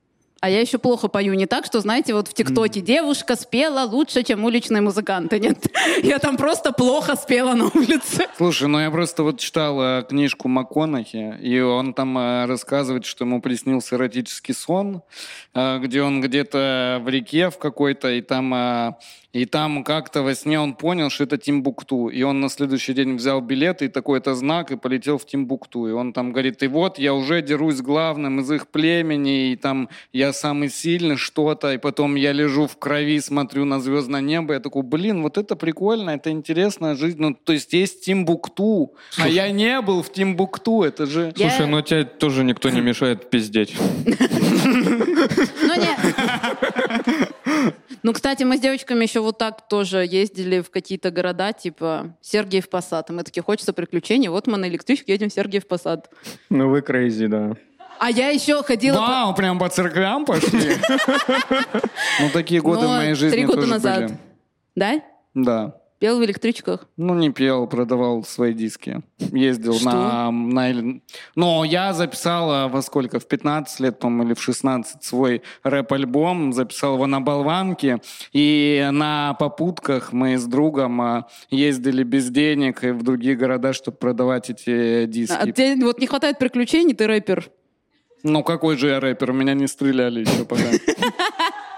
А 0.41 0.49
я 0.49 0.59
еще 0.59 0.79
плохо 0.79 1.07
пою, 1.07 1.35
не 1.35 1.45
так, 1.45 1.67
что, 1.67 1.81
знаете, 1.81 2.15
вот 2.15 2.27
в 2.27 2.33
ТикТоке 2.33 2.81
девушка 2.81 3.35
спела 3.35 3.83
лучше, 3.83 4.23
чем 4.23 4.43
уличные 4.43 4.81
музыканты. 4.81 5.39
Нет, 5.39 5.67
я 6.03 6.17
там 6.17 6.35
просто 6.35 6.71
плохо 6.71 7.15
спела 7.15 7.53
на 7.53 7.65
улице. 7.65 8.25
Слушай, 8.37 8.67
ну 8.67 8.79
я 8.79 8.89
просто 8.89 9.21
вот 9.21 9.39
читал 9.39 9.79
э, 9.79 10.03
книжку 10.03 10.47
МакКонахи, 10.47 11.37
и 11.39 11.59
он 11.59 11.93
там 11.93 12.17
э, 12.17 12.45
рассказывает, 12.47 13.05
что 13.05 13.23
ему 13.23 13.39
приснился 13.39 13.97
эротический 13.97 14.55
сон, 14.55 15.03
э, 15.53 15.77
где 15.77 16.01
он 16.01 16.21
где-то 16.21 16.99
в 17.03 17.09
реке 17.09 17.51
в 17.51 17.59
какой-то, 17.59 18.09
и 18.09 18.21
там, 18.21 18.97
и 19.33 19.45
там 19.45 19.83
как-то 19.83 20.23
во 20.23 20.35
сне 20.35 20.59
он 20.59 20.73
понял, 20.73 21.09
что 21.09 21.23
это 21.23 21.37
Тимбукту. 21.37 22.09
И 22.09 22.21
он 22.23 22.41
на 22.41 22.49
следующий 22.49 22.93
день 22.93 23.15
взял 23.15 23.39
билет 23.41 23.81
и 23.81 23.87
такой-то 23.87 24.35
знак, 24.35 24.71
и 24.71 24.75
полетел 24.77 25.17
в 25.17 25.25
Тимбукту. 25.25 25.87
И 25.87 25.91
он 25.91 26.11
там 26.13 26.31
говорит, 26.33 26.61
и 26.63 26.67
вот 26.67 26.99
я 26.99 27.13
уже 27.13 27.41
дерусь 27.41 27.81
главным 27.81 28.39
из 28.41 28.51
их 28.51 28.67
племени, 28.67 29.51
и 29.51 29.55
там 29.55 29.87
я 30.11 30.33
самый 30.33 30.69
сильный, 30.69 31.15
что-то, 31.15 31.73
и 31.73 31.77
потом 31.77 32.15
я 32.15 32.33
лежу 32.33 32.67
в 32.67 32.77
крови, 32.77 33.19
смотрю 33.21 33.65
на 33.65 33.79
звездное 33.79 34.21
небо, 34.21 34.53
я 34.53 34.59
такой, 34.59 34.83
блин, 34.83 35.21
вот 35.23 35.37
это 35.37 35.55
прикольно, 35.55 36.09
это 36.11 36.29
интересная 36.31 36.95
жизнь. 36.95 37.17
Ну, 37.19 37.33
то 37.33 37.53
есть 37.53 37.71
есть 37.73 38.03
Тимбукту, 38.05 38.93
а 39.17 39.29
я 39.29 39.49
не 39.51 39.79
был 39.81 40.03
в 40.03 40.11
Тимбукту, 40.11 40.83
это 40.83 41.05
же... 41.05 41.31
Я- 41.37 41.49
Слушай, 41.49 41.67
ну 41.67 41.81
тебе 41.81 42.03
тоже 42.03 42.43
никто 42.43 42.69
не 42.69 42.81
мешает 42.81 43.29
пиздеть. 43.29 43.75
Ну, 45.63 45.75
не... 45.75 47.30
Ну, 48.03 48.13
кстати, 48.13 48.43
мы 48.43 48.57
с 48.57 48.59
девочками 48.59 49.03
еще 49.03 49.19
вот 49.19 49.37
так 49.37 49.67
тоже 49.67 50.05
ездили 50.05 50.61
в 50.61 50.71
какие-то 50.71 51.11
города, 51.11 51.53
типа 51.53 52.15
Сергиев 52.21 52.67
Посад. 52.69 53.09
И 53.09 53.13
мы 53.13 53.23
такие, 53.23 53.43
хочется 53.43 53.73
приключений, 53.73 54.27
вот 54.29 54.47
мы 54.47 54.57
на 54.57 54.67
электричке 54.67 55.13
едем 55.13 55.29
в 55.29 55.33
Сергиев 55.33 55.67
Посад. 55.67 56.09
Ну 56.49 56.69
вы 56.69 56.81
крейзи, 56.81 57.27
да. 57.27 57.53
А 57.99 58.09
я 58.09 58.29
еще 58.29 58.63
ходила... 58.63 58.95
по- 58.95 59.01
Вау, 59.01 59.35
прям 59.35 59.59
по 59.59 59.69
церквям 59.69 60.25
пошли. 60.25 60.73
Ну, 62.19 62.29
такие 62.33 62.59
годы 62.61 62.87
в 62.87 62.89
моей 62.89 63.13
жизни 63.13 63.35
Три 63.37 63.45
года 63.45 63.67
назад. 63.67 64.11
Да? 64.75 65.01
Да. 65.35 65.75
Пел 66.01 66.17
в 66.17 66.25
электричках. 66.25 66.87
Ну, 66.97 67.13
не 67.13 67.29
пел, 67.29 67.67
продавал 67.67 68.23
свои 68.23 68.53
диски. 68.55 69.03
Ездил 69.19 69.75
Что? 69.75 69.85
на... 69.85 70.31
на... 70.31 70.99
Но 71.35 71.63
я 71.63 71.93
записал 71.93 72.51
а, 72.51 72.67
во 72.69 72.81
сколько? 72.81 73.19
В 73.19 73.27
15 73.27 73.79
лет, 73.81 73.99
по-моему, 73.99 74.23
или 74.23 74.33
в 74.33 74.41
16 74.41 75.03
свой 75.03 75.43
рэп-альбом. 75.61 76.53
Записал 76.53 76.95
его 76.95 77.05
на 77.05 77.21
болванке. 77.21 78.01
И 78.33 78.89
на 78.91 79.35
попутках 79.35 80.11
мы 80.11 80.39
с 80.39 80.45
другом 80.45 80.99
а, 81.01 81.27
ездили 81.51 82.01
без 82.01 82.31
денег 82.31 82.83
и 82.83 82.89
в 82.89 83.03
другие 83.03 83.35
города, 83.35 83.71
чтобы 83.71 83.97
продавать 83.97 84.49
эти 84.49 85.05
диски. 85.05 85.37
А 85.39 85.51
тебе 85.51 85.75
вот 85.85 85.99
не 85.99 86.07
хватает 86.07 86.39
приключений, 86.39 86.95
ты 86.95 87.05
рэпер. 87.05 87.51
Ну, 88.23 88.43
какой 88.43 88.75
же 88.75 88.87
я 88.87 88.99
рэпер? 88.99 89.33
Меня 89.33 89.53
не 89.53 89.67
стреляли 89.67 90.21
еще 90.21 90.45
пока. 90.45 90.63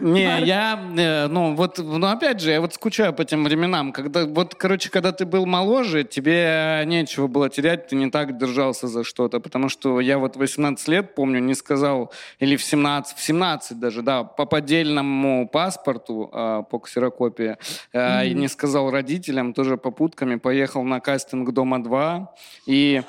Не, 0.00 0.40
я, 0.44 0.80
э, 0.96 1.26
ну 1.28 1.54
вот, 1.54 1.78
ну 1.78 2.06
опять 2.06 2.40
же, 2.40 2.50
я 2.50 2.60
вот 2.60 2.72
скучаю 2.74 3.12
по 3.12 3.24
тем 3.24 3.44
временам, 3.44 3.92
когда, 3.92 4.24
вот, 4.24 4.54
короче, 4.54 4.88
когда 4.90 5.12
ты 5.12 5.26
был 5.26 5.44
моложе, 5.44 6.04
тебе 6.04 6.82
нечего 6.86 7.26
было 7.26 7.50
терять, 7.50 7.88
ты 7.88 7.96
не 7.96 8.10
так 8.10 8.38
держался 8.38 8.88
за 8.88 9.04
что-то, 9.04 9.40
потому 9.40 9.68
что 9.68 10.00
я 10.00 10.18
вот 10.18 10.36
18 10.36 10.88
лет, 10.88 11.14
помню, 11.14 11.40
не 11.40 11.54
сказал, 11.54 12.12
или 12.38 12.56
в 12.56 12.62
17, 12.62 13.16
в 13.16 13.22
17 13.22 13.78
даже, 13.78 14.02
да, 14.02 14.24
по 14.24 14.46
поддельному 14.46 15.46
паспорту, 15.48 16.30
э, 16.32 16.62
по 16.70 16.78
ксерокопии, 16.78 17.56
э, 17.92 18.26
и 18.26 18.34
не 18.34 18.48
сказал 18.48 18.90
родителям, 18.90 19.52
тоже 19.52 19.76
попутками, 19.76 20.36
поехал 20.36 20.82
на 20.82 21.00
кастинг 21.00 21.52
«Дома-2», 21.52 22.26
и 22.66 23.02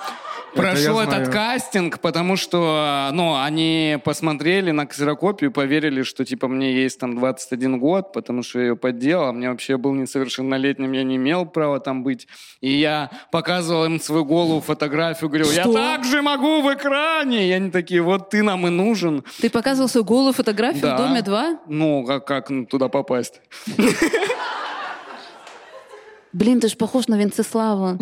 прошел 0.53 0.99
этот 0.99 1.29
кастинг, 1.29 1.99
потому 1.99 2.35
что, 2.35 3.09
ну, 3.13 3.41
они 3.41 3.97
посмотрели 4.03 4.71
на 4.71 4.85
ксерокопию, 4.85 5.51
поверили, 5.51 6.03
что, 6.03 6.25
типа, 6.25 6.47
мне 6.47 6.64
есть 6.73 6.99
там 6.99 7.15
21 7.15 7.79
год, 7.79 8.13
потому 8.13 8.43
что 8.43 8.59
я 8.59 8.65
ее 8.67 8.75
подделал, 8.75 9.29
а 9.29 9.31
мне 9.31 9.49
вообще 9.49 9.73
я 9.73 9.77
был 9.77 9.93
несовершеннолетним, 9.93 10.91
я 10.91 11.03
не 11.03 11.15
имел 11.17 11.45
права 11.45 11.79
там 11.79 12.03
быть. 12.03 12.27
И 12.61 12.71
я 12.71 13.09
показывал 13.31 13.85
им 13.85 13.99
свою 13.99 14.25
голову, 14.25 14.61
фотографию, 14.61 15.29
говорю, 15.29 15.45
я 15.51 15.63
Что? 15.63 15.73
так 15.73 16.03
же 16.03 16.21
могу 16.21 16.61
в 16.61 16.73
экране. 16.73 17.47
И 17.47 17.51
они 17.51 17.71
такие, 17.71 18.01
вот 18.01 18.29
ты 18.29 18.43
нам 18.43 18.65
и 18.67 18.69
нужен. 18.69 19.23
Ты 19.39 19.49
показывал 19.49 19.89
свою 19.89 20.05
голую 20.05 20.33
фотографию 20.33 20.81
Да. 20.81 20.95
в 20.95 20.99
доме 20.99 21.21
2? 21.21 21.59
Ну, 21.67 22.05
как, 22.05 22.25
как 22.25 22.49
ну, 22.49 22.65
туда 22.65 22.89
попасть? 22.89 23.41
Блин, 26.33 26.59
ты 26.59 26.67
же 26.67 26.75
похож 26.75 27.07
на 27.07 27.15
Венцеслава. 27.17 27.97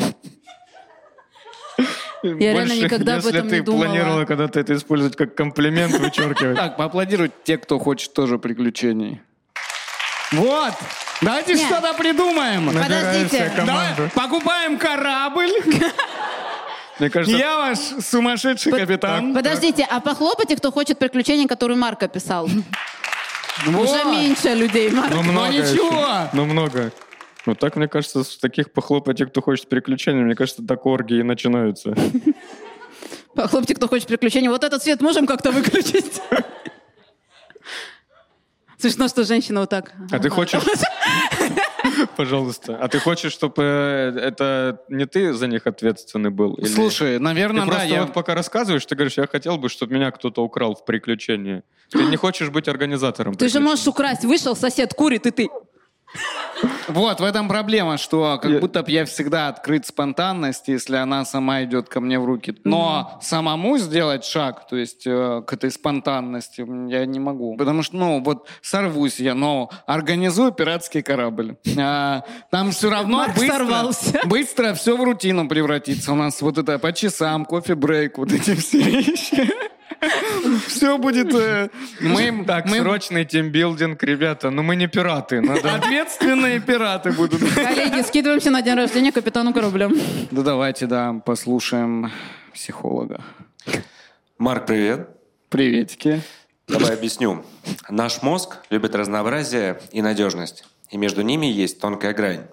Я 2.24 2.54
реально 2.54 2.74
никогда 2.74 3.16
об 3.16 3.18
если 3.24 3.38
этом 3.38 3.50
ты 3.50 3.56
не 3.58 3.62
думала. 3.62 3.84
планировала 3.86 4.26
когда-то 4.26 4.60
это 4.60 4.76
использовать 4.76 5.16
как 5.16 5.36
комплимент, 5.36 5.94
вычеркивать. 6.00 6.56
Так, 6.56 6.78
поаплодируйте 6.78 7.34
те, 7.44 7.58
кто 7.58 7.80
хочет 7.80 8.14
тоже 8.14 8.38
приключений. 8.40 9.22
Вот! 10.32 10.74
Давайте 11.22 11.54
Нет. 11.54 11.68
что-то 11.68 11.94
придумаем. 11.94 12.68
Подождите. 12.68 13.52
Давай, 13.56 13.94
покупаем 14.16 14.78
корабль. 14.78 15.52
Мне 17.00 17.10
кажется, 17.10 17.38
Я 17.38 17.58
ваш 17.58 17.80
сумасшедший 17.80 18.72
Под- 18.72 18.82
капитан. 18.82 19.34
Подождите, 19.34 19.86
а 19.90 20.00
похлопайте, 20.00 20.56
кто 20.56 20.72
хочет 20.72 21.00
приключений, 21.00 21.48
которые 21.48 21.78
Марк 21.78 22.04
описал. 22.04 22.50
Вот. 23.68 23.88
Уже 23.88 24.04
меньше 24.06 24.50
людей, 24.56 24.90
Марк. 24.90 25.12
ну 25.14 25.22
много 25.22 25.50
ничего. 25.54 25.88
еще. 25.92 26.30
Ну 26.34 26.46
много. 26.46 26.92
Ну 27.46 27.56
так, 27.56 27.76
мне 27.76 27.88
кажется, 27.88 28.24
с 28.24 28.38
таких 28.38 28.72
похлопать, 28.72 29.18
те, 29.18 29.26
кто 29.26 29.42
хочет 29.42 29.68
приключений, 29.68 30.22
мне 30.24 30.36
кажется, 30.36 30.64
так 30.66 30.86
оргии 30.86 31.20
и 31.20 31.24
начинаются. 31.24 31.94
Похлопайте, 33.36 33.76
кто 33.76 33.88
хочет 33.88 34.08
приключений. 34.08 34.48
Вот 34.50 34.64
этот 34.64 34.82
свет 34.84 35.02
можем 35.02 35.26
как-то 35.26 35.52
выключить? 35.52 36.22
Смешно, 38.78 39.08
что 39.08 39.24
женщина 39.24 39.62
вот 39.62 39.70
так. 39.70 39.94
А 40.12 40.20
ты 40.20 40.30
хочешь... 40.30 40.62
Пожалуйста. 42.18 42.78
А 42.78 42.88
ты 42.88 43.00
хочешь, 43.00 43.32
чтобы 43.34 43.64
это 43.64 44.80
не 44.90 45.06
ты 45.06 45.34
за 45.34 45.48
них 45.48 45.68
ответственный 45.68 46.30
был? 46.32 46.54
или- 46.56 46.66
Слушай, 46.68 47.18
Ты 47.18 47.24
наверное, 47.24 47.62
да, 47.66 47.68
просто 47.68 47.88
я... 47.88 48.02
вот 48.04 48.14
пока 48.14 48.36
рассказываешь, 48.36 48.86
ты 48.86 48.96
говоришь, 48.96 49.18
я 49.18 49.28
хотел 49.28 49.58
бы, 49.58 49.70
чтобы 49.70 49.94
меня 49.94 50.12
кто-то 50.12 50.44
украл 50.44 50.76
в 50.76 50.86
приключении. 50.86 51.64
Ты 51.90 52.04
не 52.06 52.16
хочешь 52.18 52.50
быть 52.50 52.68
организатором 52.68 53.36
Ты 53.36 53.48
же 53.50 53.60
можешь 53.60 53.88
украсть. 53.88 54.24
Вышел, 54.26 54.56
сосед 54.56 54.94
курит, 54.94 55.26
и 55.28 55.32
ты. 55.32 55.50
Вот, 56.88 57.20
в 57.20 57.24
этом 57.24 57.48
проблема, 57.48 57.98
что 57.98 58.38
как 58.42 58.52
Я- 58.52 58.60
будто 58.60 58.84
бы 58.84 58.92
я 58.92 59.06
всегда 59.06 59.48
открыт 59.48 59.86
спонтанности, 59.88 60.72
если 60.72 60.96
она 60.96 61.26
сама 61.26 61.64
идет 61.64 61.90
ко 61.90 62.00
мне 62.00 62.20
в 62.20 62.26
руки. 62.26 62.56
Но 62.64 63.20
самому 63.22 63.78
сделать 63.78 64.24
шаг, 64.26 64.68
то 64.68 64.76
есть 64.76 65.04
э, 65.06 65.42
к 65.46 65.54
этой 65.54 65.72
спонтанности, 65.72 66.62
я 66.90 67.06
не 67.06 67.20
могу. 67.20 67.58
Потому 67.58 67.84
что, 67.84 67.96
ну, 67.96 68.22
вот 68.24 68.48
сорвусь 68.62 69.20
я, 69.20 69.34
но 69.34 69.70
организую 69.86 70.52
пиратский 70.52 71.02
корабль. 71.02 71.56
А, 71.78 72.24
там 72.52 72.72
все 72.72 72.90
равно 72.90 73.18
Марк 73.20 73.36
быстро, 73.36 73.54
сорвался. 73.58 74.22
быстро 74.26 74.74
все 74.74 74.96
в 74.96 75.04
рутину 75.04 75.48
превратится. 75.48 76.12
У 76.12 76.16
нас 76.16 76.42
вот 76.42 76.58
это 76.58 76.80
по 76.80 76.94
часам, 76.94 77.46
кофе-брейк, 77.46 78.18
вот 78.18 78.32
эти 78.32 78.56
все 78.56 78.82
вещи. 78.82 79.50
Все 80.68 80.98
будет... 80.98 81.34
э, 81.34 81.70
Мы, 82.02 82.44
Так, 82.46 82.66
мы 82.66 82.78
срочный 82.80 83.26
тимбилдинг, 83.26 84.02
ребята. 84.04 84.50
Ну 84.50 84.64
мы 84.64 84.76
не 84.76 84.88
пираты, 84.88 85.42
надо... 85.42 85.76
ответственные 85.76 86.60
пираты 86.60 87.12
будут. 87.12 87.42
Коллеги, 87.54 88.02
скидываемся 88.02 88.52
на 88.52 88.62
день 88.62 88.76
рождения 88.76 89.12
капитану 89.12 89.54
корабля. 89.54 89.90
Да 90.32 90.42
давайте, 90.42 90.88
да, 90.88 91.14
послушаем 91.26 92.12
психолога. 92.54 93.24
Марк, 94.38 94.66
привет. 94.66 95.10
Приветики. 95.50 96.22
Давай 96.68 96.94
объясню. 96.94 97.46
Наш 97.90 98.22
мозг 98.22 98.58
любит 98.70 98.96
разнообразие 98.96 99.80
и 99.92 100.02
надежность. 100.02 100.66
И 100.90 100.98
между 100.98 101.22
ними 101.22 101.46
есть 101.46 101.80
тонкая 101.80 102.14
грань. 102.14 102.48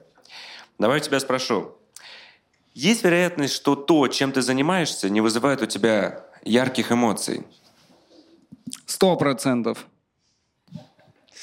Давай 0.78 0.98
я 0.98 1.04
тебя 1.04 1.20
спрошу. 1.20 1.72
Есть 2.74 3.04
вероятность, 3.04 3.54
что 3.54 3.74
то, 3.74 4.06
чем 4.08 4.32
ты 4.32 4.42
занимаешься, 4.42 5.10
не 5.10 5.20
вызывает 5.20 5.60
у 5.62 5.66
тебя 5.66 6.24
ярких 6.44 6.92
эмоций? 6.92 7.46
Сто 8.86 9.16
процентов. 9.16 9.86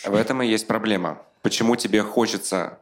В 0.05 0.13
этом 0.13 0.41
и 0.41 0.47
есть 0.47 0.67
проблема. 0.67 1.21
Почему 1.41 1.75
тебе 1.75 2.03
хочется 2.03 2.79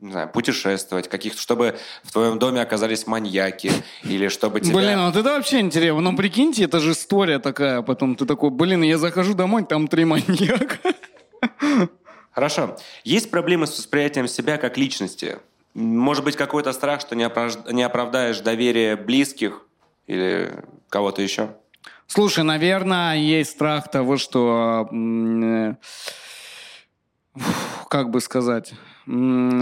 не 0.00 0.12
знаю, 0.12 0.28
путешествовать, 0.28 1.08
каких 1.08 1.36
чтобы 1.38 1.76
в 2.04 2.12
твоем 2.12 2.38
доме 2.38 2.62
оказались 2.62 3.06
маньяки, 3.06 3.72
или 4.04 4.28
чтобы 4.28 4.60
тебя... 4.60 4.76
Блин, 4.76 5.00
вот 5.06 5.16
это 5.16 5.30
вообще 5.30 5.58
интересно. 5.60 6.00
Ну, 6.00 6.16
прикиньте, 6.16 6.64
это 6.64 6.78
же 6.78 6.92
история 6.92 7.40
такая. 7.40 7.82
Потом 7.82 8.14
ты 8.14 8.24
такой, 8.24 8.50
блин, 8.50 8.82
я 8.82 8.96
захожу 8.96 9.34
домой, 9.34 9.64
там 9.64 9.88
три 9.88 10.04
маньяка. 10.04 10.78
Хорошо. 12.30 12.76
Есть 13.02 13.30
проблемы 13.30 13.66
с 13.66 13.76
восприятием 13.76 14.28
себя 14.28 14.58
как 14.58 14.78
личности? 14.78 15.38
Может 15.74 16.24
быть, 16.24 16.36
какой-то 16.36 16.72
страх, 16.72 17.00
что 17.00 17.16
не, 17.16 17.24
оправ- 17.24 17.72
не 17.72 17.82
оправдаешь 17.82 18.38
доверие 18.40 18.94
близких 18.94 19.66
или 20.06 20.62
кого-то 20.88 21.22
еще? 21.22 21.56
Слушай, 22.06 22.44
наверное, 22.44 23.16
есть 23.16 23.50
страх 23.50 23.90
того, 23.90 24.16
что... 24.16 24.88
э, 24.92 25.74
Как 27.88 28.10
бы 28.10 28.20
сказать? 28.20 28.72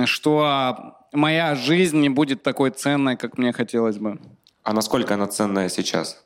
Что 0.07 0.97
моя 1.13 1.55
жизнь 1.55 1.99
не 2.01 2.09
будет 2.09 2.43
такой 2.43 2.71
ценной, 2.71 3.17
как 3.17 3.39
мне 3.39 3.53
хотелось 3.53 3.99
бы. 3.99 4.19
А 4.63 4.73
насколько 4.73 5.15
она 5.15 5.27
ценная 5.27 5.69
сейчас? 5.69 6.25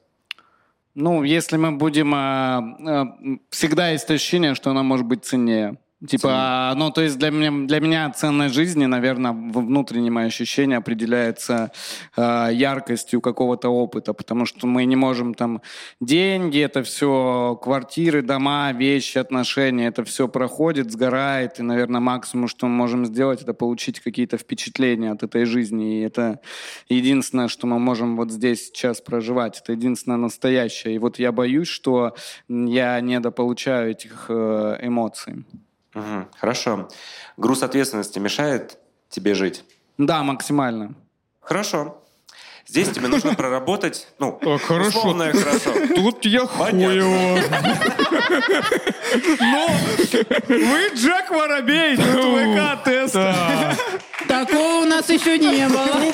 Ну, 0.94 1.22
если 1.22 1.56
мы 1.56 1.72
будем... 1.72 2.12
а, 2.14 2.58
а, 2.58 3.06
всегда 3.50 3.90
есть 3.90 4.10
ощущение, 4.10 4.54
что 4.54 4.70
она 4.70 4.82
может 4.82 5.06
быть 5.06 5.24
ценнее. 5.24 5.78
Типа, 6.08 6.72
ну, 6.76 6.90
то 6.90 7.02
есть 7.02 7.18
для 7.18 7.30
меня, 7.30 7.66
для 7.66 7.78
меня 7.78 8.10
ценность 8.10 8.54
жизни, 8.54 8.86
наверное, 8.86 9.32
в 9.32 9.66
внутреннем 9.66 10.16
ощущении 10.16 10.74
определяется 10.74 11.72
а, 12.16 12.48
яркостью 12.48 13.20
какого-то 13.20 13.68
опыта, 13.68 14.14
потому 14.14 14.46
что 14.46 14.66
мы 14.66 14.86
не 14.86 14.96
можем 14.96 15.34
там... 15.34 15.60
Деньги, 16.00 16.58
это 16.58 16.82
все 16.82 17.58
квартиры, 17.62 18.22
дома, 18.22 18.72
вещи, 18.72 19.18
отношения, 19.18 19.88
это 19.88 20.02
все 20.04 20.26
проходит, 20.26 20.90
сгорает, 20.90 21.60
и, 21.60 21.62
наверное, 21.62 22.00
максимум, 22.00 22.48
что 22.48 22.66
мы 22.66 22.72
можем 22.72 23.04
сделать, 23.04 23.42
это 23.42 23.52
получить 23.52 24.00
какие-то 24.00 24.38
впечатления 24.38 25.10
от 25.12 25.22
этой 25.22 25.44
жизни, 25.44 25.98
и 25.98 26.00
это 26.00 26.40
единственное, 26.88 27.48
что 27.48 27.66
мы 27.66 27.78
можем 27.78 28.16
вот 28.16 28.30
здесь 28.30 28.68
сейчас 28.68 29.02
проживать, 29.02 29.60
это 29.60 29.72
единственное 29.72 30.16
настоящее. 30.16 30.94
И 30.94 30.98
вот 30.98 31.18
я 31.18 31.30
боюсь, 31.30 31.68
что 31.68 32.14
я 32.48 32.98
недополучаю 33.02 33.90
этих 33.90 34.26
э, 34.30 34.78
эмоций. 34.80 35.44
Мгм. 35.94 36.28
Хорошо. 36.38 36.88
Груз 37.36 37.62
ответственности 37.62 38.18
мешает 38.18 38.78
тебе 39.08 39.34
жить? 39.34 39.64
Да, 39.98 40.22
максимально. 40.22 40.94
Хорошо. 41.40 41.96
Здесь 42.66 42.90
тебе 42.90 43.08
нужно 43.08 43.34
проработать, 43.34 44.06
ну, 44.20 44.38
Так, 44.42 44.62
хорошо. 44.62 44.88
условное 45.00 45.32
хорошо. 45.32 45.72
Тут 45.94 46.24
я 46.26 46.46
хуево. 46.46 47.40
Вы 50.48 50.90
Джек 50.94 51.30
Воробей, 51.30 51.96
ВК-тест. 51.96 53.14
Такого 54.28 54.82
у 54.82 54.84
нас 54.84 55.08
еще 55.08 55.38
не 55.38 55.68
было. 55.68 56.12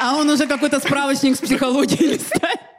А 0.00 0.16
он 0.16 0.28
уже 0.28 0.46
какой-то 0.46 0.80
справочник 0.80 1.36
с 1.36 1.40
психологией 1.40 2.14
листает. 2.14 2.60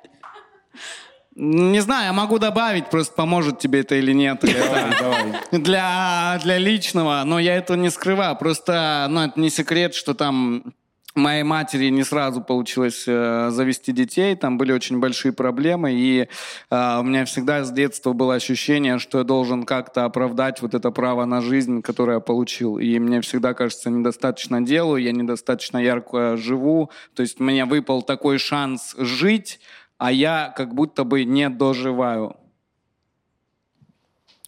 Не 1.36 1.80
знаю, 1.80 2.06
я 2.08 2.14
могу 2.14 2.38
добавить, 2.38 2.90
просто 2.90 3.16
поможет 3.16 3.58
тебе 3.60 3.80
это 3.80 3.96
или 3.96 4.14
нет. 4.14 4.44
Или 4.44 4.56
это 4.56 5.42
Для, 5.52 6.40
для 6.44 6.58
личного, 6.60 7.24
но 7.26 7.40
я 7.40 7.56
этого 7.56 7.76
не 7.78 7.90
скрываю. 7.90 8.36
Просто, 8.36 9.08
ну, 9.10 9.22
это 9.22 9.40
не 9.40 9.50
секрет, 9.50 9.96
что 9.96 10.14
там 10.14 10.74
моей 11.16 11.44
матери 11.44 11.90
не 11.90 12.04
сразу 12.04 12.42
получилось 12.42 13.04
э, 13.08 13.50
завести 13.52 13.92
детей, 13.92 14.36
там 14.36 14.58
были 14.58 14.72
очень 14.72 15.00
большие 15.00 15.32
проблемы, 15.32 15.94
и 15.94 16.28
э, 16.70 17.00
у 17.00 17.04
меня 17.04 17.26
всегда 17.26 17.64
с 17.64 17.72
детства 17.72 18.14
было 18.14 18.36
ощущение, 18.36 19.00
что 19.00 19.20
я 19.20 19.24
должен 19.24 19.64
как-то 19.64 20.06
оправдать 20.06 20.62
вот 20.62 20.74
это 20.74 20.92
право 20.92 21.26
на 21.26 21.42
жизнь, 21.42 21.82
которое 21.82 22.16
я 22.16 22.20
получил. 22.20 22.78
И 22.78 22.98
мне 23.00 23.22
всегда 23.22 23.54
кажется, 23.54 23.90
недостаточно 23.90 24.62
делаю, 24.62 25.04
я 25.04 25.12
недостаточно 25.12 25.78
ярко 25.78 26.38
живу, 26.38 26.90
то 27.16 27.22
есть 27.22 27.40
мне 27.40 27.66
выпал 27.66 28.02
такой 28.02 28.38
шанс 28.40 28.96
жить, 28.98 29.60
а 30.04 30.12
я 30.12 30.54
как 30.54 30.76
будто 30.76 31.06
бы 31.06 31.24
не 31.24 31.48
доживаю. 31.48 32.36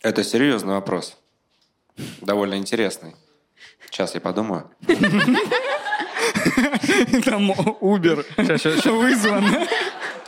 Это 0.02 0.22
серьезный 0.22 0.74
вопрос. 0.74 1.18
Довольно 2.20 2.56
интересный. 2.56 3.16
Сейчас 3.86 4.16
я 4.16 4.20
подумаю. 4.20 4.70
Там 7.24 7.52
Uber 7.80 8.26
вызван. 8.92 9.46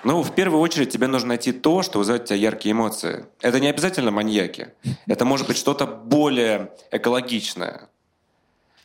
Ну, 0.06 0.24
в 0.24 0.34
первую 0.34 0.62
очередь, 0.62 0.92
тебе 0.92 1.08
нужно 1.08 1.28
найти 1.28 1.52
то, 1.52 1.82
что 1.84 2.00
вызывает 2.00 2.24
у 2.24 2.28
тебя 2.28 2.38
яркие 2.38 2.72
эмоции. 2.72 3.26
Это 3.42 3.60
не 3.60 3.68
обязательно 3.68 4.12
маньяки. 4.12 4.70
Это 5.08 5.26
может 5.26 5.46
быть 5.46 5.58
что-то 5.58 5.86
более 5.88 6.72
экологичное. 6.90 7.90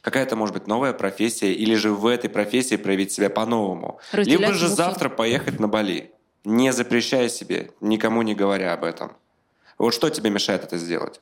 Какая-то, 0.01 0.35
может 0.35 0.55
быть, 0.55 0.67
новая 0.67 0.93
профессия, 0.93 1.53
или 1.53 1.77
же 1.77 1.93
в 1.93 2.05
этой 2.09 2.29
профессии 2.29 2.75
проявить 2.75 3.13
себя 3.13 3.31
по-новому. 3.31 4.01
Либо 4.13 4.53
же 4.53 4.67
завтра 4.67 5.09
поехать 5.09 5.61
на 5.61 5.69
Бали, 5.69 6.11
не 6.45 6.73
запрещая 6.73 7.29
себе, 7.29 7.71
никому 7.81 8.23
не 8.23 8.35
говоря 8.35 8.73
об 8.73 8.85
этом. 8.85 9.13
Вот 9.79 9.95
что 9.95 10.11
тебе 10.11 10.31
мешает 10.31 10.65
это 10.65 10.79
сделать? 10.79 11.21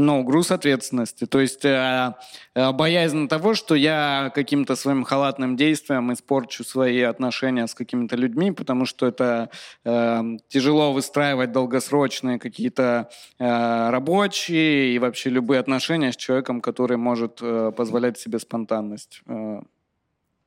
Ну, 0.00 0.22
груз 0.22 0.52
ответственности. 0.52 1.26
То 1.26 1.40
есть 1.40 1.64
э, 1.64 2.14
э, 2.54 2.72
боязнь 2.72 3.26
того, 3.26 3.54
что 3.54 3.74
я 3.74 4.30
каким-то 4.32 4.76
своим 4.76 5.02
халатным 5.02 5.56
действием 5.56 6.12
испорчу 6.12 6.62
свои 6.62 7.00
отношения 7.00 7.66
с 7.66 7.74
какими-то 7.74 8.14
людьми, 8.14 8.52
потому 8.52 8.86
что 8.86 9.08
это 9.08 9.50
э, 9.84 10.22
тяжело 10.46 10.92
выстраивать 10.92 11.50
долгосрочные 11.50 12.38
какие-то 12.38 13.10
э, 13.40 13.90
рабочие 13.90 14.94
и 14.94 15.00
вообще 15.00 15.30
любые 15.30 15.58
отношения 15.58 16.12
с 16.12 16.16
человеком, 16.16 16.60
который 16.60 16.96
может 16.96 17.40
э, 17.42 17.72
позволять 17.76 18.18
себе 18.18 18.38
спонтанность. 18.38 19.22
Э, 19.26 19.62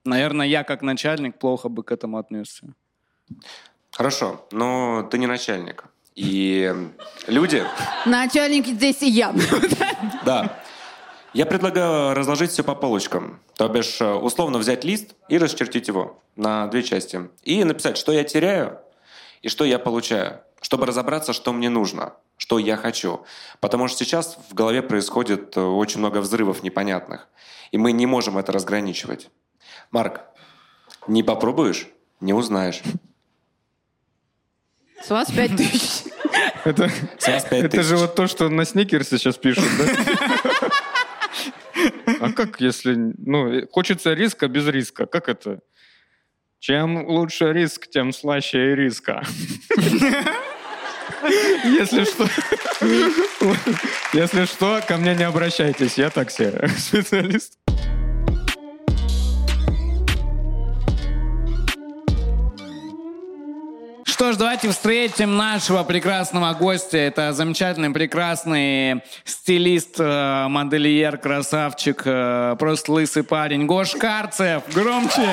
наверное, 0.06 0.48
я 0.48 0.64
как 0.64 0.82
начальник 0.82 1.38
плохо 1.38 1.68
бы 1.68 1.84
к 1.84 1.92
этому 1.92 2.20
отнесся. 2.20 2.74
Хорошо, 3.92 4.46
но 4.52 5.08
ты 5.10 5.18
не 5.18 5.28
начальник. 5.28 5.86
И 6.16 6.74
люди... 7.28 7.64
Начальник 8.06 8.68
здесь 8.68 9.02
и 9.02 9.10
я. 9.10 9.34
Да. 10.26 10.60
Я 11.34 11.46
предлагаю 11.46 12.14
разложить 12.14 12.52
все 12.52 12.64
по 12.64 12.76
полочкам. 12.76 13.40
То 13.56 13.70
бишь, 13.70 14.02
э, 14.02 14.14
условно 14.14 14.58
взять 14.58 14.84
лист 14.84 15.16
и 15.30 15.38
расчертить 15.38 15.88
его 15.88 16.22
на 16.36 16.68
две 16.68 16.84
части. 16.84 17.30
И 17.44 17.64
написать, 17.64 17.98
что 17.98 18.12
я 18.12 18.26
теряю 18.26 18.80
и 19.42 19.48
что 19.48 19.64
я 19.64 19.80
получаю. 19.80 20.42
Чтобы 20.62 20.86
разобраться, 20.86 21.32
что 21.32 21.54
мне 21.54 21.70
нужно, 21.70 22.14
что 22.36 22.60
я 22.60 22.76
хочу. 22.76 23.26
Потому 23.62 23.88
что 23.88 24.04
сейчас 24.04 24.38
в 24.50 24.54
голове 24.54 24.82
происходит 24.82 25.56
э, 25.56 25.62
очень 25.62 26.00
много 26.00 26.18
взрывов 26.18 26.64
непонятных. 26.64 27.30
И 27.72 27.78
мы 27.78 27.94
не 27.94 28.06
можем 28.06 28.38
это 28.38 28.52
разграничивать. 28.52 29.30
Марк, 29.90 30.22
не 31.08 31.24
попробуешь, 31.24 31.88
не 32.20 32.34
узнаешь. 32.34 32.82
С 35.04 35.10
вас 35.10 35.32
пять 35.32 35.56
тысяч. 35.56 36.12
Это, 36.64 36.90
С 37.18 37.28
вас 37.28 37.46
пять 37.46 37.64
это 37.64 37.84
же 37.84 37.98
вот 37.98 38.16
то, 38.16 38.28
что 38.28 38.50
на 38.50 38.66
сникерсе 38.66 39.18
сейчас 39.18 39.38
пишут, 39.38 39.66
да? 39.78 39.86
А 42.20 42.32
как, 42.32 42.62
если... 42.62 42.96
Ну, 43.18 43.68
хочется 43.72 44.14
риска 44.14 44.48
без 44.48 44.68
риска. 44.68 45.06
Как 45.08 45.28
это? 45.28 45.60
Чем 46.60 47.08
лучше 47.08 47.52
риск, 47.52 47.88
тем 47.90 48.14
слаще 48.14 48.74
и 48.74 48.76
риска. 48.76 49.24
Если 51.64 52.04
что, 52.06 52.28
если 54.14 54.46
что, 54.46 54.82
ко 54.88 54.98
мне 54.98 55.16
не 55.16 55.24
обращайтесь, 55.24 55.98
я 55.98 56.10
такси 56.10 56.52
специалист. 56.78 57.58
Что 64.22 64.34
ж, 64.34 64.38
давайте 64.38 64.70
встретим 64.70 65.36
нашего 65.36 65.84
прекрасного 65.84 66.54
гостя. 66.54 67.00
Это 67.00 67.34
замечательный, 67.34 67.90
прекрасный 67.90 69.02
стилист, 69.26 69.96
э, 70.00 70.46
модельер, 70.48 71.18
красавчик, 71.18 72.04
э, 72.06 72.56
просто 72.60 72.92
лысый 72.92 73.24
парень. 73.24 73.66
Гош 73.66 73.94
Карцев. 73.94 74.62
Громче. 74.76 75.28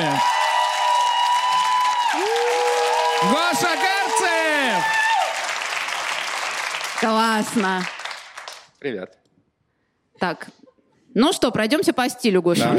Гоша 3.31 3.75
Карцев! 3.77 4.83
Классно. 6.99 7.83
Привет. 8.79 9.19
Так, 10.17 10.47
ну 11.13 11.31
что, 11.31 11.51
пройдемся 11.51 11.93
по 11.93 12.09
стилю, 12.09 12.41
Гоша. 12.41 12.75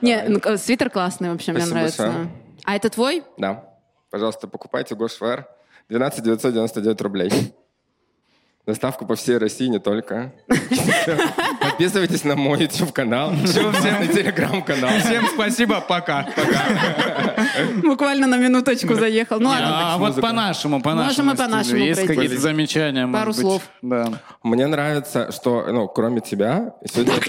Не, 0.00 0.22
ну, 0.26 0.40
э, 0.42 0.56
свитер 0.56 0.88
классный 0.88 1.30
вообще, 1.30 1.52
мне 1.52 1.66
нравится. 1.66 2.02
большое. 2.02 2.28
А 2.64 2.76
это 2.76 2.88
твой? 2.88 3.22
Да. 3.36 3.71
Пожалуйста, 4.12 4.46
покупайте 4.46 4.94
Гошвер. 4.94 5.46
12 5.88 6.22
999 6.22 7.00
рублей. 7.00 7.32
Доставка 8.66 9.06
по 9.06 9.16
всей 9.16 9.38
России, 9.38 9.68
не 9.68 9.78
только. 9.78 10.32
Подписывайтесь 11.60 12.22
на 12.22 12.36
мой 12.36 12.60
YouTube-канал. 12.60 13.30
На 13.30 13.46
телеграм-канал. 13.46 14.90
Всем 15.00 15.26
спасибо, 15.34 15.80
пока. 15.80 16.28
Буквально 17.82 18.26
на 18.26 18.36
минуточку 18.36 18.94
заехал. 18.94 19.40
Ну. 19.40 19.50
А 19.50 19.96
вот 19.96 20.20
по-нашему, 20.20 20.82
по-нашему. 20.82 21.30
Можем 21.30 21.44
по-нашему. 21.44 21.78
Есть 21.78 22.06
какие-то 22.06 22.38
замечания? 22.38 23.08
Пару 23.08 23.32
слов. 23.32 23.62
Да. 23.80 24.20
Мне 24.42 24.66
нравится, 24.66 25.32
что, 25.32 25.66
ну, 25.72 25.88
кроме 25.88 26.20
тебя, 26.20 26.74
сегодня... 26.84 27.14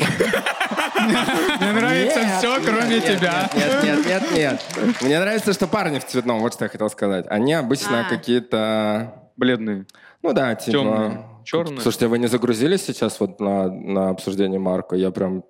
Мне 1.08 1.72
нравится 1.74 2.20
все, 2.38 2.62
кроме 2.64 3.00
тебя. 3.02 3.50
Нет, 3.56 3.84
нет, 3.84 4.06
нет, 4.06 4.24
нет. 4.34 4.62
Мне 5.02 5.20
нравится, 5.20 5.54
что 5.54 5.68
парни 5.68 6.00
в 6.00 6.06
цветном, 6.06 6.40
вот 6.40 6.54
что 6.54 6.66
я 6.66 6.70
хотел 6.70 6.90
сказать. 6.90 7.26
Они 7.30 7.54
обычно 7.54 8.06
А. 8.06 8.10
какие-то... 8.10 9.14
Бледные. 9.36 9.86
Ну 10.22 10.34
да, 10.34 10.56
типа... 10.56 10.78
Темные. 10.78 11.26
Черные. 11.44 11.82
Слушайте, 11.82 12.08
вы 12.08 12.20
не 12.20 12.28
загрузились 12.28 12.86
сейчас 12.86 13.20
вот 13.20 13.40
на, 13.40 13.68
на 13.70 14.10
обсуждение 14.10 14.60
Марка? 14.60 14.96
Я 14.96 15.12
прям 15.12 15.44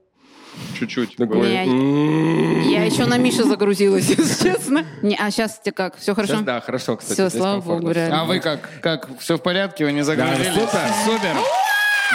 Чуть-чуть. 0.80 1.18
такой... 1.18 1.42
Не, 1.50 1.63
«М-м-м». 1.66 2.62
Я 2.70 2.84
еще 2.84 3.06
на 3.06 3.18
Мишу 3.18 3.44
загрузилась, 3.44 4.06
если 4.10 4.50
честно. 4.52 4.86
Не, 5.02 5.16
а 5.16 5.30
сейчас 5.32 5.60
тебе 5.60 5.74
как? 5.74 5.98
Все 5.98 6.16
хорошо? 6.16 6.34
Сейчас, 6.34 6.46
да, 6.46 6.62
хорошо, 6.62 6.98
кстати. 6.98 7.20
Здесь 7.20 7.34
слава 7.39 7.62
богу, 7.62 7.92
реально. 7.92 8.22
А 8.22 8.26
вы 8.26 8.39
как? 8.39 8.70
Как? 8.82 9.10
Все 9.20 9.38
в 9.38 9.42
порядке? 9.42 9.86
Вы 9.86 9.92
не 9.92 10.02
загрузились? 10.04 10.48
супер. 10.54 10.80
Супер. 11.06 11.36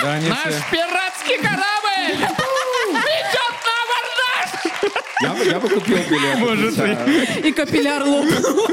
Да, 0.03 0.14
Наш 0.29 0.38
все... 0.55 0.64
пиратский 0.70 1.37
корабль 1.38 1.77
Я 5.22 5.35
бы, 5.35 5.44
я 5.44 5.59
бы 5.61 5.68
купил 5.68 5.98
билет. 6.09 6.38
Может, 6.38 6.76
Да. 6.76 7.04
И 7.48 7.52
капилляр 7.52 8.04
лопнул. 8.04 8.68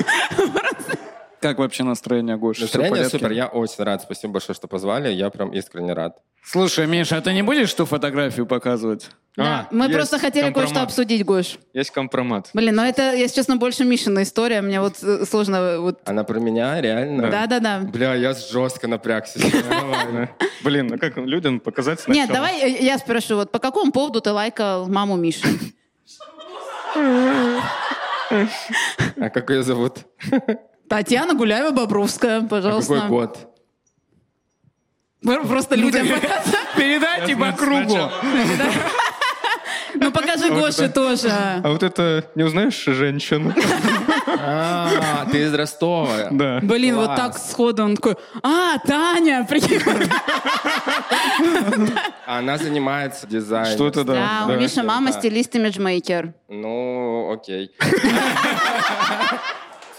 Как 1.40 1.60
вообще 1.60 1.84
настроение, 1.84 2.38
Гоша? 2.38 2.62
Настроение 2.62 3.08
супер, 3.08 3.32
я 3.32 3.48
очень 3.48 3.84
рад. 3.84 4.02
Спасибо 4.02 4.34
большое, 4.34 4.56
что 4.56 4.68
позвали. 4.68 5.12
Я 5.12 5.30
прям 5.30 5.52
искренне 5.52 5.94
рад. 5.94 6.18
Слушай, 6.44 6.88
Миша, 6.88 7.18
а 7.18 7.22
ты 7.22 7.34
не 7.34 7.44
будешь 7.44 7.72
ту 7.74 7.86
фотографию 7.86 8.48
показывать? 8.48 9.10
Да, 9.36 9.68
А, 9.70 9.76
Мы 9.76 9.90
просто 9.90 10.18
хотели 10.18 10.52
кое-что 10.52 10.82
обсудить, 10.82 11.24
Гош. 11.26 11.58
Есть 11.74 11.92
компромат. 11.92 12.50
Блин, 12.54 12.76
ну 12.76 12.84
это, 12.84 13.14
если 13.14 13.36
честно, 13.36 13.58
больше 13.58 13.84
Мишина 13.84 14.24
история. 14.24 14.62
Мне 14.62 14.80
вот 14.80 14.96
э, 15.04 15.26
сложно 15.30 15.82
вот... 15.82 16.00
Она 16.06 16.24
про 16.24 16.40
меня, 16.40 16.80
реально? 16.82 17.30
Да-да-да. 17.30 17.80
Бля, 17.80 18.16
я 18.16 18.34
жестко 18.34 18.88
напрягся. 18.88 19.40
Блин, 20.64 20.88
ну 20.88 20.98
как 20.98 21.18
людям 21.18 21.60
показать 21.60 22.00
сначала? 22.00 22.24
Нет, 22.26 22.34
давай 22.34 22.60
э, 22.60 22.84
я 22.84 22.98
спрошу, 22.98 23.36
вот 23.36 23.52
по 23.52 23.60
какому 23.60 23.92
поводу 23.92 24.20
ты 24.22 24.32
лайкал 24.32 24.88
маму 24.88 25.16
Миши? 25.16 25.48
А 29.18 29.30
как 29.30 29.50
ее 29.50 29.64
зовут? 29.64 30.00
Татьяна 30.90 31.34
Гуляева-Бобровская, 31.34 32.44
А 32.46 32.48
пожалуйста. 32.48 32.94
какой 32.96 33.10
год? 33.10 33.52
Просто 35.48 35.76
людям 35.76 36.08
показать. 36.08 36.46
Передайте 36.78 37.36
по 37.36 37.52
кругу. 37.52 37.98
Ну 39.96 40.12
покажи 40.12 40.50
Гоше 40.50 40.90
тоже. 40.90 41.30
А 41.30 41.62
вот 41.70 41.84
это, 41.84 42.26
не 42.36 42.44
узнаешь 42.44 42.84
женщину? 42.86 43.54
А, 44.38 45.26
ты 45.32 45.44
из 45.44 45.54
Ростова. 45.54 46.28
Да. 46.32 46.60
Блин, 46.62 46.96
вот 46.96 47.16
так 47.16 47.38
сходу 47.38 47.84
он 47.84 47.96
такой, 47.96 48.16
а, 48.44 48.78
Таня, 48.86 49.46
прикинь. 49.50 49.82
Она 52.26 52.58
занимается 52.58 53.28
дизайном. 53.28 53.74
Что-то 53.74 54.04
да. 54.04 54.46
Да, 54.48 54.54
у 54.54 54.58
Миши 54.58 54.84
мама 54.84 55.12
да. 55.12 55.20
стилист-имиджмейкер. 55.20 56.34
Ну, 56.50 57.32
окей. 57.32 57.72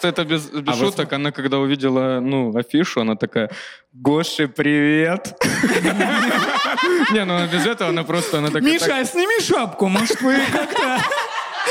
Это 0.03 0.25
без, 0.25 0.51
без 0.51 0.69
А 0.69 0.77
вы 0.77 0.87
шуток. 0.87 1.13
Она 1.13 1.33
когда 1.33 1.59
увидела, 1.59 2.21
ну, 2.21 2.57
афишу, 2.57 3.01
она 3.01 3.17
такая, 3.17 3.51
Гоши, 3.93 4.47
привет. 4.49 5.35
Не, 7.13 7.25
ну 7.25 7.37
она 7.37 7.47
без 7.47 7.67
этого, 7.67 7.91
она 7.91 8.05
просто, 8.05 8.39
она 8.39 8.49
такая... 8.49 8.63
Миша, 8.63 9.05
сними 9.05 9.41
шапку, 9.41 9.89
может 9.89 10.21
вы 10.21 10.39
как-то... 10.53 10.99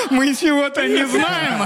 Мы 0.10 0.36
чего-то 0.36 0.86
не 0.88 1.06
знаем. 1.08 1.62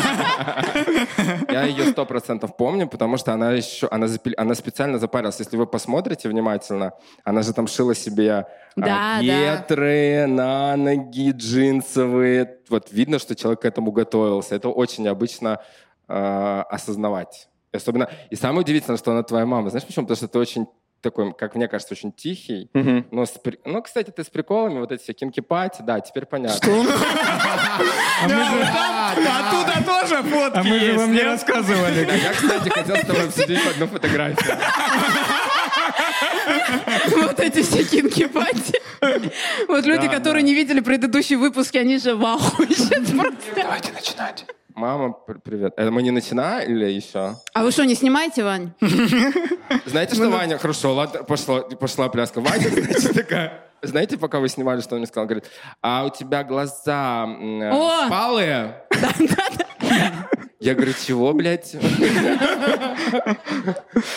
Я 1.49 1.63
ее 1.63 1.85
сто 1.85 2.05
процентов 2.05 2.55
помню, 2.55 2.87
потому 2.87 3.17
что 3.17 3.33
она 3.33 3.53
еще, 3.53 3.87
она, 3.89 4.05
запи- 4.05 4.35
она 4.37 4.53
специально 4.55 4.99
запарилась. 4.99 5.39
Если 5.39 5.57
вы 5.57 5.65
посмотрите 5.65 6.29
внимательно, 6.29 6.93
она 7.23 7.41
же 7.41 7.53
там 7.53 7.67
шила 7.67 7.95
себе 7.95 8.31
а, 8.31 8.45
Да, 8.75 9.17
да. 9.17 9.21
гетры 9.21 10.27
на 10.27 10.75
ноги 10.75 11.31
джинсовые. 11.31 12.57
Вот 12.69 12.91
видно, 12.91 13.17
что 13.19 13.35
человек 13.35 13.61
к 13.61 13.65
этому 13.65 13.91
готовился. 13.91 14.55
Это 14.55 14.69
очень 14.69 15.05
необычно 15.05 15.59
а, 16.09 16.63
осознавать. 16.69 17.47
И 17.71 17.77
особенно 17.77 18.09
и 18.31 18.35
самое 18.35 18.61
удивительное, 18.61 18.97
что 18.97 19.11
она 19.11 19.23
твоя 19.23 19.45
мама. 19.45 19.69
Знаешь 19.69 19.85
почему? 19.85 20.05
Потому 20.05 20.17
что 20.17 20.27
ты 20.27 20.39
очень 20.39 20.67
такой, 21.01 21.33
как 21.33 21.55
мне 21.55 21.67
кажется, 21.67 21.93
очень 21.93 22.11
тихий. 22.11 22.69
Мгм. 22.73 23.07
Но 23.11 23.25
с 23.25 23.29
при- 23.31 23.59
ну, 23.63 23.81
кстати, 23.81 24.11
ты 24.11 24.23
с 24.23 24.29
приколами, 24.29 24.79
вот 24.79 24.91
эти 24.91 25.01
все 25.03 25.13
кинки-пати, 25.13 25.81
да, 25.83 25.99
теперь 26.01 26.25
понятно. 26.25 26.59
Оттуда 28.25 29.83
тоже 29.85 30.23
фотки 30.23 30.57
А 30.57 30.63
мы 30.63 30.79
же 30.79 30.93
вам 30.97 31.13
не 31.13 31.21
рассказывали. 31.21 32.03
Да, 32.05 32.13
я, 32.15 32.33
кстати, 32.33 32.69
хотел 32.69 32.95
с 32.97 33.01
тобой 33.05 33.25
обсудить 33.27 33.65
одну 33.67 33.87
фотографию. 33.87 34.57
Вот 37.21 37.39
эти 37.39 37.61
все 37.61 37.83
кинки-пати. 37.83 38.81
Вот 39.67 39.85
люди, 39.85 40.07
которые 40.07 40.43
не 40.43 40.53
видели 40.53 40.79
предыдущие 40.81 41.37
выпуски, 41.37 41.77
они 41.77 41.97
же 41.97 42.15
в 42.15 42.25
ахуе 42.25 42.67
сейчас 42.69 43.09
просто. 43.11 43.37
Давайте 43.55 43.91
начинать. 43.93 44.45
Мама, 44.79 45.11
пр- 45.11 45.41
привет. 45.43 45.73
Это 45.75 45.91
мы 45.91 46.01
не 46.01 46.11
начинаем 46.11 46.71
или 46.71 46.85
еще? 46.85 47.35
А 47.53 47.63
вы 47.63 47.71
что, 47.71 47.83
не 47.85 47.95
снимаете, 47.95 48.45
Вань? 48.45 48.71
Знаете, 49.85 50.15
что 50.15 50.29
Ваня... 50.29 50.57
Хорошо, 50.57 50.93
ладно, 50.93 51.23
пошла, 51.23 51.63
пошла 51.63 52.07
пляска. 52.07 52.39
Ваня, 52.39 52.69
значит, 52.69 53.13
такая... 53.13 53.65
Знаете, 53.81 54.17
пока 54.17 54.39
вы 54.39 54.47
снимали, 54.47 54.79
что 54.79 54.95
он 54.95 54.99
мне 54.99 55.07
сказал? 55.07 55.25
Говорит, 55.25 55.51
а 55.81 56.05
у 56.05 56.09
тебя 56.09 56.45
глаза 56.45 57.27
впалые? 58.05 58.83
Я 60.61 60.75
говорю, 60.75 60.91
чего, 61.07 61.31
блядь? 61.33 61.73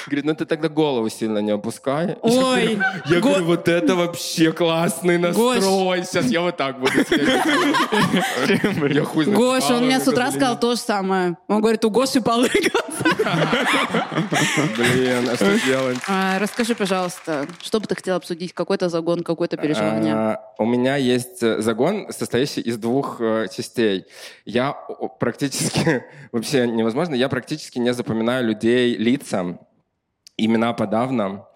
Говорит, 0.07 0.25
ну 0.25 0.35
ты 0.35 0.45
тогда 0.45 0.69
голову 0.69 1.09
сильно 1.09 1.39
не 1.39 1.53
опускай. 1.53 2.17
Ой, 2.21 2.79
Я 3.07 3.21
Го- 3.21 3.29
говорю, 3.29 3.45
вот 3.45 3.69
это 3.69 3.95
вообще 3.95 4.51
классный 4.53 5.19
настрой. 5.19 6.03
Сейчас 6.05 6.27
я 6.27 6.41
вот 6.41 6.57
так 6.57 6.81
буду. 6.81 6.93
Я 8.93 9.05
хуй 9.05 9.25
Гоша, 9.27 9.77
он 9.77 9.85
мне 9.87 10.01
с 10.01 10.09
утра 10.09 10.31
сказал 10.33 10.59
то 10.59 10.75
же 10.75 10.81
самое. 10.81 11.37
Он 11.47 11.61
говорит, 11.61 11.85
у 11.85 11.91
Гоши 11.91 12.21
полы. 12.21 12.51
Блин, 14.77 15.29
а 15.31 15.37
что 15.37 15.59
делать? 15.67 15.99
А, 16.09 16.39
Расскажи, 16.39 16.75
пожалуйста, 16.75 17.47
что 17.63 17.81
бы 17.81 17.87
ты 17.87 17.95
хотел 17.95 18.17
обсудить? 18.17 18.53
Какой-то 18.53 18.89
загон, 18.89 19.23
какое-то 19.23 19.57
переживание? 19.57 20.15
А, 20.15 20.41
У 20.59 20.65
меня 20.65 20.97
есть 20.97 21.43
э, 21.43 21.61
загон, 21.63 22.07
состоящий 22.13 22.61
из 22.61 22.77
двух 22.79 23.21
э, 23.21 23.47
частей. 23.55 24.07
Я 24.45 24.73
практически, 25.21 26.05
вообще 26.33 26.67
невозможно, 26.67 27.15
я 27.15 27.29
практически 27.29 27.79
не 27.79 27.93
запоминаю 27.93 28.45
людей 28.47 28.97
лицам, 28.97 29.61
имена 30.37 30.73
подавно. 30.73 31.47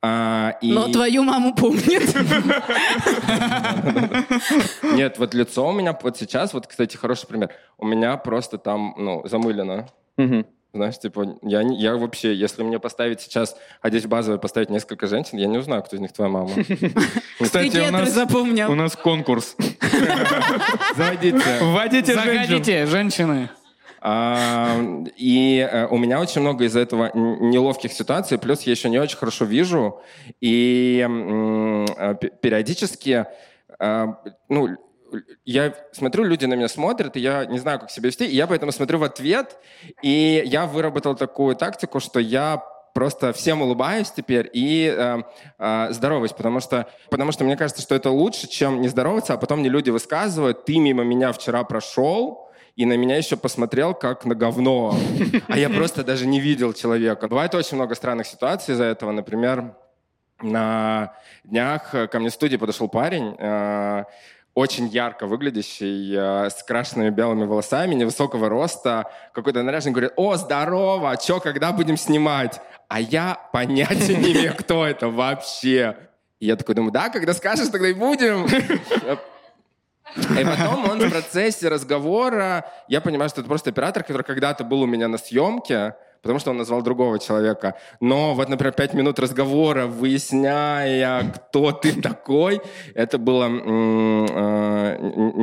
А, 0.00 0.56
и- 0.62 0.70
Но 0.72 0.86
твою 0.88 1.24
маму 1.24 1.54
помнит. 1.54 2.02
Нет, 4.82 5.18
вот 5.18 5.34
лицо 5.34 5.66
у 5.68 5.72
меня 5.72 5.96
вот 6.00 6.16
сейчас, 6.16 6.52
вот, 6.54 6.66
кстати, 6.66 6.96
хороший 6.96 7.26
пример. 7.26 7.50
У 7.78 7.86
меня 7.86 8.16
просто 8.16 8.58
там, 8.58 8.94
ну, 8.96 9.26
замылено. 9.26 9.88
Знаешь, 10.78 10.98
типа, 10.98 11.36
я, 11.42 11.62
не- 11.62 11.76
я 11.80 11.96
вообще, 11.96 12.32
если 12.34 12.62
мне 12.62 12.78
поставить 12.78 13.20
сейчас, 13.20 13.56
одеть 13.82 14.04
в 14.04 14.08
базовое, 14.08 14.38
поставить 14.38 14.70
несколько 14.70 15.06
женщин, 15.06 15.38
я 15.38 15.46
не 15.46 15.58
узнаю, 15.58 15.82
кто 15.82 15.96
из 15.96 16.00
них 16.00 16.12
твоя 16.12 16.30
мама. 16.30 16.50
Кстати, 17.40 17.76
у 17.88 17.90
нас, 17.92 18.08
у 18.68 18.74
нас 18.74 18.96
конкурс. 18.96 19.56
Заводите. 20.96 21.40
Вводите. 21.60 22.14
Заходите, 22.14 22.86
женщины. 22.86 23.50
А, 24.00 24.76
И 25.16 25.58
э, 25.68 25.86
у 25.88 25.98
меня 25.98 26.20
очень 26.20 26.40
много 26.40 26.64
из-за 26.66 26.78
этого 26.80 27.10
неловких 27.14 27.92
ситуаций, 27.92 28.38
плюс 28.38 28.62
я 28.62 28.70
еще 28.72 28.88
не 28.88 28.98
очень 28.98 29.16
хорошо 29.16 29.44
вижу, 29.44 30.00
и 30.40 31.02
м, 31.04 31.84
э, 31.84 32.14
периодически, 32.40 33.26
э, 33.80 34.06
ну, 34.48 34.68
я 35.44 35.74
смотрю, 35.92 36.24
люди 36.24 36.44
на 36.44 36.54
меня 36.54 36.68
смотрят, 36.68 37.16
и 37.16 37.20
я 37.20 37.46
не 37.46 37.58
знаю, 37.58 37.80
как 37.80 37.90
себя 37.90 38.08
вести, 38.08 38.26
и 38.26 38.34
я 38.34 38.46
поэтому 38.46 38.72
смотрю 38.72 38.98
в 38.98 39.04
ответ, 39.04 39.58
и 40.02 40.42
я 40.46 40.66
выработал 40.66 41.14
такую 41.14 41.56
тактику, 41.56 42.00
что 42.00 42.20
я 42.20 42.62
просто 42.94 43.32
всем 43.32 43.62
улыбаюсь 43.62 44.10
теперь 44.10 44.50
и 44.52 44.92
э, 44.92 45.22
э, 45.58 45.88
здороваюсь, 45.90 46.32
потому 46.32 46.60
что, 46.60 46.88
потому 47.10 47.32
что 47.32 47.44
мне 47.44 47.56
кажется, 47.56 47.82
что 47.82 47.94
это 47.94 48.10
лучше, 48.10 48.48
чем 48.48 48.80
не 48.80 48.88
здороваться, 48.88 49.34
а 49.34 49.36
потом 49.36 49.60
мне 49.60 49.68
люди 49.68 49.90
высказывают, 49.90 50.64
ты 50.64 50.78
мимо 50.78 51.04
меня 51.04 51.32
вчера 51.32 51.62
прошел, 51.64 52.50
и 52.74 52.86
на 52.86 52.96
меня 52.96 53.16
еще 53.16 53.36
посмотрел 53.36 53.92
как 53.92 54.24
на 54.24 54.36
говно. 54.36 54.96
А 55.48 55.58
я 55.58 55.68
просто 55.68 56.04
даже 56.04 56.26
не 56.26 56.38
видел 56.38 56.72
человека. 56.72 57.26
Бывает 57.26 57.52
очень 57.56 57.76
много 57.76 57.96
странных 57.96 58.28
ситуаций 58.28 58.74
из-за 58.74 58.84
этого. 58.84 59.10
Например, 59.10 59.74
на 60.40 61.12
днях 61.42 61.90
ко 61.90 62.18
мне 62.20 62.30
в 62.30 62.32
студии 62.32 62.56
подошел 62.56 62.88
парень, 62.88 63.34
э, 63.36 64.04
очень 64.58 64.88
ярко 64.88 65.28
выглядящий, 65.28 66.16
э, 66.16 66.50
с 66.50 66.64
крашенными 66.64 67.10
белыми 67.10 67.44
волосами, 67.44 67.94
невысокого 67.94 68.48
роста, 68.48 69.08
какой-то 69.32 69.62
наряженный, 69.62 69.92
говорит, 69.92 70.12
о, 70.16 70.34
здорово, 70.34 71.16
что, 71.22 71.38
когда 71.38 71.70
будем 71.70 71.96
снимать? 71.96 72.60
А 72.88 72.98
я 72.98 73.38
понятия 73.52 74.16
не 74.16 74.32
имею, 74.32 74.56
кто 74.56 74.84
это 74.84 75.10
вообще. 75.10 75.96
И 76.40 76.46
я 76.46 76.56
такой 76.56 76.74
думаю, 76.74 76.90
да, 76.90 77.08
когда 77.08 77.34
скажешь, 77.34 77.68
тогда 77.68 77.86
и 77.86 77.92
будем. 77.92 78.46
И 80.16 80.44
потом 80.44 80.90
он 80.90 80.98
в 80.98 81.08
процессе 81.08 81.68
разговора, 81.68 82.68
я 82.88 83.00
понимаю, 83.00 83.28
что 83.28 83.42
это 83.42 83.48
просто 83.48 83.70
оператор, 83.70 84.02
который 84.02 84.22
когда-то 84.22 84.64
был 84.64 84.82
у 84.82 84.86
меня 84.86 85.06
на 85.06 85.18
съемке, 85.18 85.94
потому 86.22 86.38
что 86.38 86.50
он 86.50 86.56
назвал 86.58 86.82
другого 86.82 87.18
человека. 87.18 87.74
Но 88.00 88.34
вот, 88.34 88.48
например, 88.48 88.72
пять 88.74 88.94
минут 88.94 89.18
разговора, 89.18 89.86
выясняя, 89.86 91.22
кто 91.30 91.72
ты 91.72 92.00
такой, 92.00 92.60
это 92.94 93.18
было 93.18 93.44
н- 93.44 94.24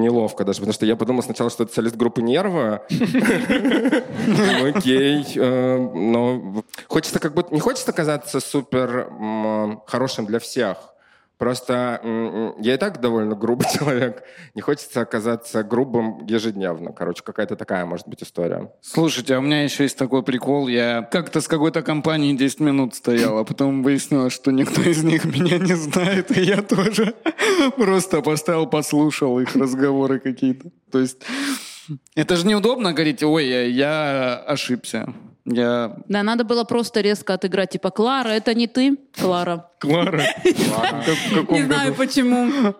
неловко 0.02 0.44
даже, 0.44 0.60
потому 0.60 0.74
что 0.74 0.86
я 0.86 0.96
подумал 0.96 1.24
сначала, 1.24 1.50
что 1.50 1.64
это 1.64 1.74
солист 1.74 1.96
группы 1.96 2.22
«Нервы». 2.22 2.80
Ну, 2.90 4.66
Окей. 4.76 5.26
э, 5.36 5.78
Но 5.78 6.64
хочется 6.88 7.20
как 7.20 7.34
будто... 7.34 7.54
Не 7.54 7.60
хочется 7.60 7.92
казаться 7.94 8.40
супер 8.40 9.10
хорошим 9.88 10.26
для 10.26 10.40
всех. 10.40 10.78
Просто 11.38 12.02
я 12.60 12.76
и 12.76 12.78
так 12.78 13.02
довольно 13.02 13.36
грубый 13.36 13.68
человек. 13.74 14.24
Не 14.54 14.62
хочется 14.62 15.02
оказаться 15.02 15.64
грубым 15.64 16.26
ежедневно. 16.26 16.92
Короче, 16.94 17.24
какая-то 17.24 17.56
такая 17.56 17.86
может 17.86 18.08
быть 18.08 18.24
история. 18.24 18.72
Слушайте, 18.82 19.36
а 19.36 19.40
у 19.40 19.42
меня 19.42 19.64
еще 19.64 19.84
есть 19.84 19.98
такой 19.98 20.24
прикол. 20.24 20.68
Я 20.68 21.02
как-то 21.02 21.42
с 21.42 21.48
какой-то 21.48 21.82
компанией 21.82 22.36
10 22.38 22.60
минут 22.62 22.96
стоял, 22.96 23.38
а 23.38 23.44
потом 23.44 23.84
выяснилось, 23.84 24.34
что 24.34 24.52
никто 24.52 24.82
из 24.82 25.04
них 25.04 25.26
меня 25.26 25.58
не 25.58 25.76
знает, 25.76 26.36
и 26.38 26.42
я 26.42 26.62
тоже 26.62 27.14
просто 27.78 28.22
поставил, 28.22 28.68
послушал 28.68 29.40
их 29.40 29.56
разговоры 29.56 30.20
какие-то. 30.20 30.72
То 30.92 31.00
есть 31.00 31.18
это 32.16 32.36
же 32.36 32.48
неудобно 32.48 32.94
говорить, 32.94 33.24
ой, 33.24 33.72
я 33.72 34.38
ошибся. 34.48 35.14
Я... 35.46 35.96
Да, 36.08 36.24
надо 36.24 36.44
было 36.44 36.64
просто 36.64 37.02
резко 37.02 37.34
отыграть, 37.36 37.70
типа, 37.72 37.92
Клара, 37.92 38.30
это 38.30 38.54
не 38.54 38.68
ты, 38.68 38.98
Клара. 39.20 39.70
Клара. 39.80 40.24
Не 41.50 41.64
знаю 41.64 41.94
почему. 41.96 42.74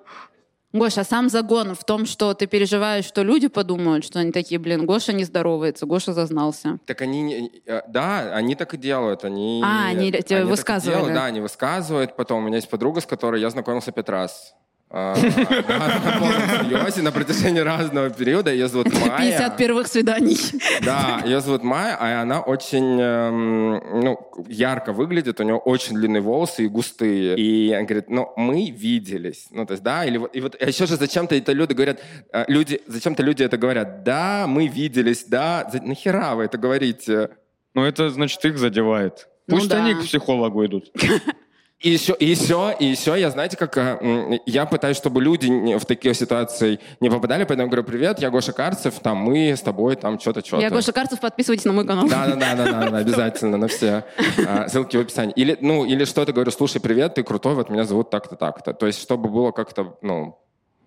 Гоша, 0.74 1.06
сам 1.06 1.30
загон 1.30 1.74
в 1.74 1.86
том, 1.86 2.06
что 2.06 2.34
ты 2.34 2.48
переживаешь, 2.48 3.06
что 3.06 3.24
люди 3.24 3.48
подумают, 3.48 4.04
что 4.04 4.20
они 4.20 4.32
такие, 4.34 4.60
блин, 4.60 4.86
Гоша 4.86 5.14
не 5.14 5.24
здоровается, 5.24 5.86
Гоша 5.86 6.12
зазнался. 6.12 6.80
Так 6.86 7.02
они, 7.02 7.22
не- 7.22 7.52
э, 7.66 7.82
да, 7.88 8.34
они 8.36 8.56
так 8.56 8.74
и 8.74 8.78
делают. 8.78 9.24
Они, 9.24 9.62
А, 9.64 9.88
они 9.88 10.08
тебе 10.12 10.22
так 10.22 10.40
и 10.42 10.44
высказывали. 10.44 10.98
делают, 10.98 11.14
Да, 11.16 11.26
они 11.26 11.40
высказывают. 11.40 12.18
Потом 12.18 12.44
у 12.44 12.48
меня 12.48 12.58
есть 12.58 12.70
подруга, 12.70 13.00
с 13.00 13.06
которой 13.06 13.40
я 13.40 13.50
знакомился 13.52 13.94
пять 13.94 14.10
раз. 14.10 14.54
А, 14.98 15.14
серьезе, 15.18 17.02
на 17.02 17.12
протяжении 17.12 17.60
разного 17.60 18.10
периода. 18.10 18.50
Ее 18.54 18.70
зовут 18.70 18.94
Майя. 18.94 19.18
50 19.18 19.58
первых 19.58 19.88
свиданий. 19.88 20.38
Да, 20.86 21.22
ее 21.26 21.42
зовут 21.42 21.64
Майя, 21.64 21.98
а 22.00 22.22
она 22.22 22.40
очень 22.40 22.98
эм, 23.02 24.02
ну, 24.04 24.32
ярко 24.48 24.94
выглядит, 24.94 25.42
у 25.42 25.44
нее 25.44 25.56
очень 25.56 25.96
длинные 25.96 26.22
волосы 26.22 26.64
и 26.64 26.68
густые. 26.70 27.36
И 27.36 27.74
она 27.74 27.84
говорит, 27.84 28.10
ну, 28.10 28.32
мы 28.38 28.70
виделись. 28.70 29.48
Ну, 29.52 29.66
то 29.66 29.74
есть, 29.74 29.84
да, 29.84 30.06
или 30.06 30.16
вот, 30.18 30.34
и 30.34 30.40
вот 30.40 30.56
а 30.62 30.66
еще 30.66 30.86
же 30.86 30.96
зачем-то 30.96 31.36
это 31.36 31.52
люди 31.52 31.74
говорят, 31.74 32.00
э, 32.32 32.46
люди, 32.48 32.80
зачем-то 32.88 33.22
люди 33.22 33.44
это 33.44 33.58
говорят, 33.58 34.04
да, 34.04 34.46
мы 34.48 34.68
виделись, 34.68 35.26
да, 35.26 35.70
нахера 35.84 36.36
вы 36.36 36.46
это 36.46 36.58
говорите? 36.58 37.32
Ну, 37.74 37.84
это, 37.84 38.10
значит, 38.12 38.46
их 38.46 38.58
задевает. 38.58 39.28
Ну 39.48 39.58
Пусть 39.58 39.68
да. 39.68 39.84
они 39.84 39.94
к 39.94 40.04
психологу 40.04 40.66
идут. 40.66 40.90
И 41.82 41.90
еще, 41.90 42.16
и 42.18 42.26
еще, 42.26 42.74
и 42.80 42.86
еще, 42.86 43.20
я, 43.20 43.30
знаете, 43.30 43.58
как 43.58 43.78
э, 43.78 44.40
я 44.46 44.66
пытаюсь, 44.66 44.96
чтобы 44.96 45.22
люди 45.22 45.76
в 45.78 45.86
такие 45.86 46.14
ситуации 46.14 46.80
не 47.02 47.10
попадали, 47.10 47.44
поэтому 47.44 47.68
говорю, 47.68 47.84
привет, 47.84 48.20
я 48.20 48.30
Гоша 48.30 48.54
Карцев, 48.54 49.00
там 49.02 49.18
мы 49.18 49.52
с 49.52 49.62
тобой 49.62 49.98
там 49.98 50.18
что-то, 50.18 50.40
что-то. 50.40 50.62
Я 50.62 50.70
Гоша 50.70 50.94
Карцев, 50.94 51.20
подписывайтесь 51.20 51.66
на 51.66 51.74
мой 51.74 51.86
канал. 51.86 52.08
Да, 52.08 52.28
да, 52.28 52.36
да, 52.36 52.56
да, 52.56 52.66
да, 52.66 52.90
да, 52.92 52.98
обязательно 52.98 53.58
на 53.58 53.68
все 53.68 54.06
а, 54.48 54.70
ссылки 54.70 54.96
в 54.96 55.02
описании. 55.02 55.34
Или, 55.36 55.58
ну, 55.60 55.86
или 55.86 56.06
что-то 56.06 56.32
говорю, 56.32 56.50
слушай, 56.52 56.80
привет, 56.80 57.16
ты 57.16 57.24
крутой, 57.24 57.56
вот 57.56 57.70
меня 57.70 57.84
зовут 57.84 58.10
так-то, 58.10 58.38
так-то. 58.38 58.74
То 58.74 58.88
есть, 58.88 59.02
чтобы 59.02 59.30
было 59.30 59.52
как-то, 59.52 59.98
ну, 60.02 60.40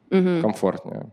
комфортнее. 0.08 1.12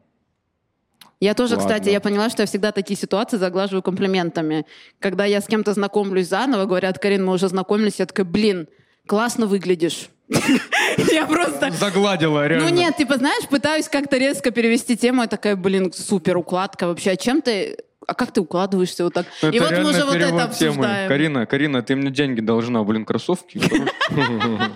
Я 1.20 1.34
тоже, 1.34 1.56
Ладно. 1.56 1.70
кстати, 1.70 1.90
я 1.90 2.00
поняла, 2.00 2.30
что 2.30 2.44
я 2.44 2.48
всегда 2.48 2.72
такие 2.72 2.98
ситуации 2.98 3.38
заглаживаю 3.38 3.82
комплиментами. 3.82 4.66
Когда 5.00 5.26
я 5.26 5.42
с 5.42 5.48
кем-то 5.48 5.74
знакомлюсь 5.74 6.28
заново, 6.28 6.66
говорят, 6.66 7.00
Карин, 7.00 7.26
мы 7.26 7.34
уже 7.34 7.48
знакомились, 7.48 8.00
я 8.00 8.06
такая, 8.06 8.26
блин, 8.26 8.68
классно 9.08 9.46
выглядишь. 9.48 10.10
Я 11.12 11.26
просто... 11.26 11.72
Загладила, 11.72 12.48
реально. 12.48 12.70
Ну 12.70 12.76
нет, 12.76 12.98
типа, 12.98 13.18
знаешь, 13.18 13.48
пытаюсь 13.48 13.88
как-то 13.88 14.18
резко 14.18 14.52
перевести 14.52 14.98
тему, 14.98 15.22
я 15.22 15.28
такая, 15.28 15.56
блин, 15.56 15.92
супер 15.94 16.38
укладка 16.38 16.88
вообще. 16.88 17.12
А 17.12 17.16
чем 17.16 17.42
ты... 17.42 17.78
А 18.08 18.14
как 18.14 18.32
ты 18.32 18.42
укладываешься 18.42 19.04
вот 19.04 19.14
так? 19.14 19.26
Ну, 19.42 19.50
И 19.50 19.58
это 19.58 19.66
вот 19.66 19.84
мы 19.84 19.90
уже 19.90 20.06
вот 20.06 20.16
это 20.16 20.26
перевод 20.26 20.52
темы. 20.54 20.70
обсуждаем. 20.72 21.10
Карина, 21.10 21.46
Карина, 21.46 21.82
ты 21.82 21.96
мне 21.96 22.12
деньги 22.12 22.40
должна, 22.42 22.84
блин, 22.84 23.06
кроссовки. 23.06 23.62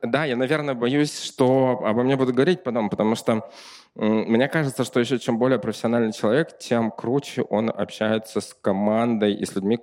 Да, 0.00 0.24
я, 0.24 0.36
наверное, 0.36 0.74
боюсь, 0.74 1.20
что 1.20 1.80
обо 1.84 2.04
мне 2.04 2.14
будут 2.16 2.34
говорить 2.34 2.62
потом, 2.62 2.88
потому 2.88 3.16
что 3.16 3.50
мне 3.96 4.46
кажется, 4.46 4.84
что 4.84 5.00
еще 5.00 5.18
чем 5.18 5.38
более 5.38 5.58
профессиональный 5.58 6.12
человек, 6.12 6.56
тем 6.58 6.92
круче 6.92 7.42
он 7.42 7.68
общается 7.68 8.40
с 8.40 8.54
командой 8.54 9.34
и 9.34 9.44
с 9.44 9.56
людьми, 9.56 9.80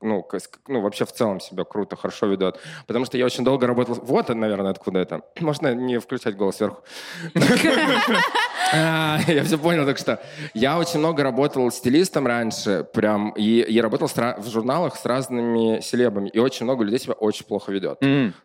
ну, 0.00 0.26
ну, 0.68 0.80
вообще 0.80 1.04
в 1.04 1.12
целом 1.12 1.40
себя 1.40 1.64
круто, 1.64 1.96
хорошо 1.96 2.26
ведет. 2.26 2.60
Потому 2.86 3.04
что 3.04 3.18
я 3.18 3.24
очень 3.24 3.44
долго 3.44 3.66
работал... 3.66 3.94
Вот, 3.94 4.28
наверное, 4.28 4.70
откуда 4.70 5.00
это. 5.00 5.22
Можно 5.40 5.74
не 5.74 5.98
включать 5.98 6.36
голос 6.36 6.56
сверху. 6.56 6.82
Я 8.72 9.44
все 9.44 9.58
понял, 9.58 9.86
так 9.86 9.98
что 9.98 10.20
я 10.54 10.78
очень 10.78 10.98
много 10.98 11.22
работал 11.22 11.70
стилистом 11.70 12.26
раньше, 12.26 12.86
прям, 12.92 13.30
и 13.30 13.64
я 13.68 13.82
работал 13.82 14.08
в 14.08 14.50
журналах 14.50 14.96
с 14.96 15.04
разными 15.04 15.80
селебами, 15.80 16.28
и 16.28 16.38
очень 16.38 16.64
много 16.64 16.84
людей 16.84 16.98
себя 16.98 17.14
очень 17.14 17.46
плохо 17.46 17.72
ведет. 17.72 17.98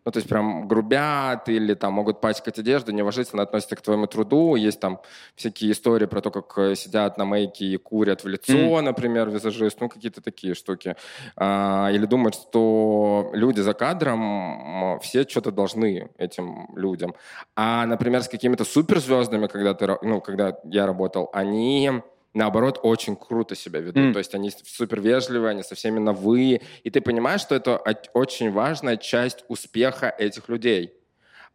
Ну, 0.06 0.12
то 0.12 0.18
есть 0.18 0.30
прям 0.30 0.68
грубят 0.68 1.50
или 1.50 1.74
там 1.74 1.94
могут 1.94 2.22
пачкать 2.22 2.60
одежду, 2.60 2.92
неуважительно 2.92 3.44
относятся 3.44 3.76
к 3.76 3.82
твоему 3.82 4.08
труду. 4.08 4.56
Есть 4.56 4.80
там 4.80 5.00
всякие 5.36 5.72
истории 5.72 6.06
про 6.06 6.22
то, 6.22 6.32
как 6.32 6.58
э, 6.58 6.76
сидят 6.76 7.18
на 7.18 7.26
мейке 7.26 7.66
и 7.66 7.78
курят 7.78 8.24
в 8.24 8.28
лицо, 8.28 8.82
например, 8.82 9.30
визажист, 9.30 9.80
ну, 9.82 9.90
какие-то 9.90 10.22
такие 10.22 10.54
штуки. 10.54 10.96
А, 11.36 11.90
или 11.92 12.06
думают, 12.06 12.36
что 12.36 13.30
люди 13.34 13.62
за 13.62 13.74
кадром 13.74 15.00
все 15.02 15.24
что-то 15.24 15.52
должны 15.52 16.10
этим 16.18 16.68
людям. 16.76 17.16
А, 17.56 17.86
например, 17.86 18.24
с 18.24 18.28
какими-то 18.28 18.66
суперзвездами, 18.66 19.48
когда, 19.48 19.74
ты, 19.74 19.98
ну, 20.04 20.22
когда 20.22 20.58
я 20.64 20.86
работал, 20.86 21.30
они 21.34 22.04
наоборот, 22.34 22.80
очень 22.84 23.16
круто 23.16 23.56
себя 23.56 23.80
ведут. 23.80 24.06
М. 24.06 24.14
То 24.14 24.20
есть 24.20 24.34
они 24.36 24.52
супер 24.52 25.00
вежливые, 25.00 25.52
они 25.52 25.64
со 25.64 25.76
всеми 25.76 26.00
на 26.00 26.14
«вы». 26.14 26.62
И 26.84 26.90
ты 26.90 27.02
понимаешь, 27.02 27.42
что 27.42 27.56
это 27.56 27.78
очень 28.14 28.52
важная 28.52 28.98
часть 28.98 29.46
успеха 29.48 30.10
этих 30.10 30.50
людей. 30.50 30.94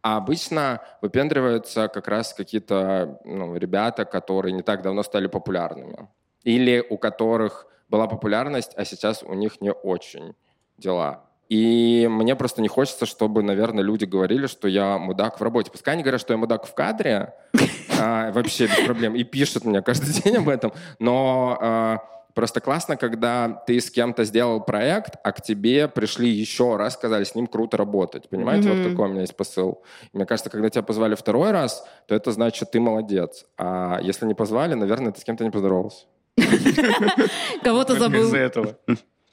А 0.01 0.15
обычно 0.15 0.81
выпендриваются 1.01 1.89
как 1.89 2.07
раз 2.07 2.33
какие-то 2.33 3.19
ну, 3.25 3.57
ребята, 3.57 4.05
которые 4.05 4.53
не 4.53 4.61
так 4.61 4.81
давно 4.81 5.03
стали 5.03 5.27
популярными. 5.27 6.07
Или 6.43 6.85
у 6.89 6.97
которых 6.97 7.67
была 7.89 8.07
популярность, 8.07 8.71
а 8.77 8.85
сейчас 8.85 9.23
у 9.23 9.33
них 9.33 9.59
не 9.59 9.73
очень 9.73 10.35
дела. 10.77 11.28
И 11.49 12.07
мне 12.09 12.35
просто 12.35 12.61
не 12.61 12.67
хочется, 12.67 13.07
чтобы, 13.07 13.41
наверное, 13.41 13.83
люди 13.83 14.05
говорили, 14.05 14.45
что 14.45 14.67
я 14.67 14.99
мудак 14.99 15.39
в 15.39 15.43
работе. 15.43 15.71
Пускай 15.71 15.95
они 15.95 16.03
говорят, 16.03 16.21
что 16.21 16.33
я 16.33 16.37
мудак 16.37 16.67
в 16.67 16.73
кадре, 16.75 17.33
а, 17.99 18.31
вообще 18.31 18.67
без 18.67 18.85
проблем, 18.85 19.15
и 19.15 19.23
пишут 19.23 19.65
мне 19.65 19.81
каждый 19.81 20.13
день 20.21 20.37
об 20.37 20.47
этом, 20.47 20.71
но 20.99 21.57
а, 21.59 21.97
просто 22.35 22.61
классно, 22.61 22.97
когда 22.97 23.63
ты 23.65 23.81
с 23.81 23.89
кем-то 23.89 24.25
сделал 24.25 24.61
проект, 24.61 25.15
а 25.23 25.31
к 25.31 25.41
тебе 25.41 25.87
пришли 25.87 26.29
еще 26.29 26.77
раз, 26.77 26.93
сказали, 26.93 27.23
с 27.23 27.33
ним 27.33 27.47
круто 27.47 27.77
работать. 27.77 28.29
Понимаете, 28.29 28.69
вот 28.71 28.91
какой 28.91 29.07
у 29.07 29.11
меня 29.11 29.21
есть 29.21 29.35
посыл. 29.35 29.83
И 30.13 30.17
мне 30.17 30.27
кажется, 30.27 30.51
когда 30.51 30.69
тебя 30.69 30.83
позвали 30.83 31.15
второй 31.15 31.49
раз, 31.49 31.83
то 32.07 32.13
это 32.13 32.31
значит, 32.31 32.69
ты 32.69 32.79
молодец. 32.79 33.45
А 33.57 33.99
если 34.03 34.27
не 34.27 34.35
позвали, 34.35 34.75
наверное, 34.75 35.11
ты 35.11 35.19
с 35.19 35.23
кем-то 35.23 35.43
не 35.43 35.49
поздоровался. 35.49 36.05
Кого-то 37.63 37.95
забыл. 37.95 38.23
Из-за 38.23 38.37
этого. 38.37 38.77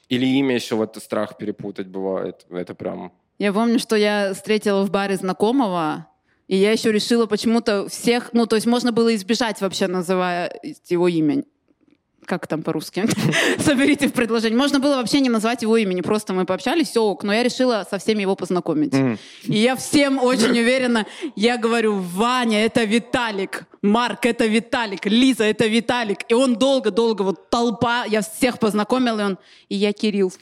Или 0.09 0.25
имя 0.25 0.55
еще 0.55 0.75
вот 0.75 0.97
страх 1.01 1.37
перепутать 1.37 1.87
бывает. 1.87 2.45
Это 2.49 2.75
прям... 2.75 3.11
Я 3.39 3.53
помню, 3.53 3.79
что 3.79 3.95
я 3.95 4.33
встретила 4.33 4.83
в 4.83 4.89
баре 4.89 5.15
знакомого, 5.15 6.07
и 6.47 6.55
я 6.55 6.71
еще 6.71 6.91
решила 6.91 7.25
почему-то 7.25 7.87
всех... 7.89 8.31
Ну, 8.33 8.47
то 8.47 8.55
есть 8.55 8.65
можно 8.65 8.91
было 8.91 9.13
избежать 9.15 9.61
вообще, 9.61 9.87
называя 9.87 10.59
его 10.87 11.07
имя. 11.07 11.43
Как 12.27 12.45
там 12.45 12.61
по-русски? 12.61 13.05
Соберите 13.57 14.09
в 14.09 14.11
предложение. 14.11 14.57
Можно 14.57 14.81
было 14.81 14.97
вообще 14.97 15.21
не 15.21 15.29
назвать 15.29 15.61
его 15.61 15.77
имени, 15.77 16.01
просто 16.01 16.33
мы 16.33 16.45
пообщались, 16.45 16.89
все 16.89 17.01
ок. 17.01 17.23
Но 17.23 17.33
я 17.33 17.41
решила 17.41 17.87
со 17.89 17.99
всеми 17.99 18.23
его 18.23 18.35
познакомить. 18.35 18.93
И 19.43 19.57
я 19.57 19.77
всем 19.77 20.21
очень 20.21 20.51
уверена, 20.51 21.05
я 21.37 21.57
говорю, 21.57 21.95
Ваня, 21.95 22.65
это 22.65 22.83
Виталик, 22.83 23.63
Марк, 23.81 24.25
это 24.25 24.45
Виталик, 24.45 25.05
Лиза, 25.05 25.45
это 25.45 25.67
Виталик. 25.67 26.19
И 26.27 26.33
он 26.33 26.57
долго-долго, 26.57 27.21
вот 27.21 27.49
толпа, 27.49 28.03
я 28.03 28.21
всех 28.21 28.59
познакомила, 28.59 29.21
и 29.21 29.23
он, 29.23 29.37
и 29.69 29.75
я 29.75 29.93
Кирилл. 29.93 30.33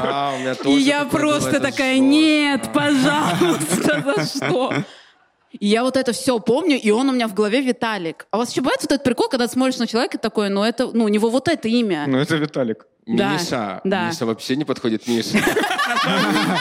А, 0.00 0.32
у 0.34 0.40
меня 0.40 0.52
И 0.52 0.56
тоже 0.56 0.80
я 0.80 1.04
такое 1.04 1.20
просто 1.20 1.60
такая, 1.60 1.98
нет, 1.98 2.70
пожалуйста, 2.72 4.02
за 4.16 4.24
что? 4.24 4.72
И 5.60 5.66
я 5.66 5.82
вот 5.82 5.96
это 5.96 6.12
все 6.12 6.38
помню, 6.38 6.78
и 6.80 6.90
он 6.90 7.08
у 7.08 7.12
меня 7.12 7.28
в 7.28 7.34
голове 7.34 7.60
Виталик. 7.60 8.26
А 8.30 8.36
у 8.36 8.40
вас 8.40 8.50
еще 8.50 8.60
бывает 8.60 8.80
вот 8.82 8.92
этот 8.92 9.04
прикол, 9.04 9.28
когда 9.28 9.46
ты 9.46 9.52
смотришь 9.52 9.78
на 9.78 9.86
человека 9.86 10.18
такой, 10.18 10.48
ну 10.48 10.62
это, 10.62 10.90
ну 10.92 11.04
у 11.04 11.08
него 11.08 11.30
вот 11.30 11.48
это 11.48 11.68
имя. 11.68 12.04
Ну, 12.06 12.18
это 12.18 12.36
Виталик. 12.36 12.86
Да, 13.06 13.34
Миша. 13.34 13.80
да. 13.84 14.08
Миша 14.08 14.26
вообще 14.26 14.56
не 14.56 14.64
подходит 14.64 15.06
Миша. 15.06 15.38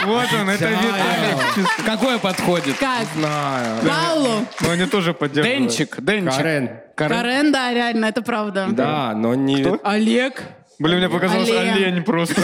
Вот 0.05 0.27
он, 0.34 0.49
это 0.49 0.69
Виталик. 0.69 1.86
Какое 1.86 2.19
подходит? 2.19 2.77
Как? 2.77 3.05
Знаю. 3.15 3.81
Паулу? 3.81 4.45
Ну, 4.62 4.69
они 4.69 4.86
тоже 4.86 5.13
поддерживают. 5.13 5.62
Денчик, 5.62 5.97
Денчик. 6.01 6.38
Карен. 6.38 6.69
Карен, 6.95 7.51
да, 7.51 7.73
реально, 7.73 8.05
это 8.05 8.21
правда. 8.21 8.67
Да, 8.71 9.13
но 9.15 9.34
не... 9.36 9.65
Олег? 9.84 10.43
Блин, 10.77 10.97
мне 10.97 11.09
показалось 11.09 11.49
Олень. 11.49 11.73
олень 11.85 12.03
просто. 12.03 12.41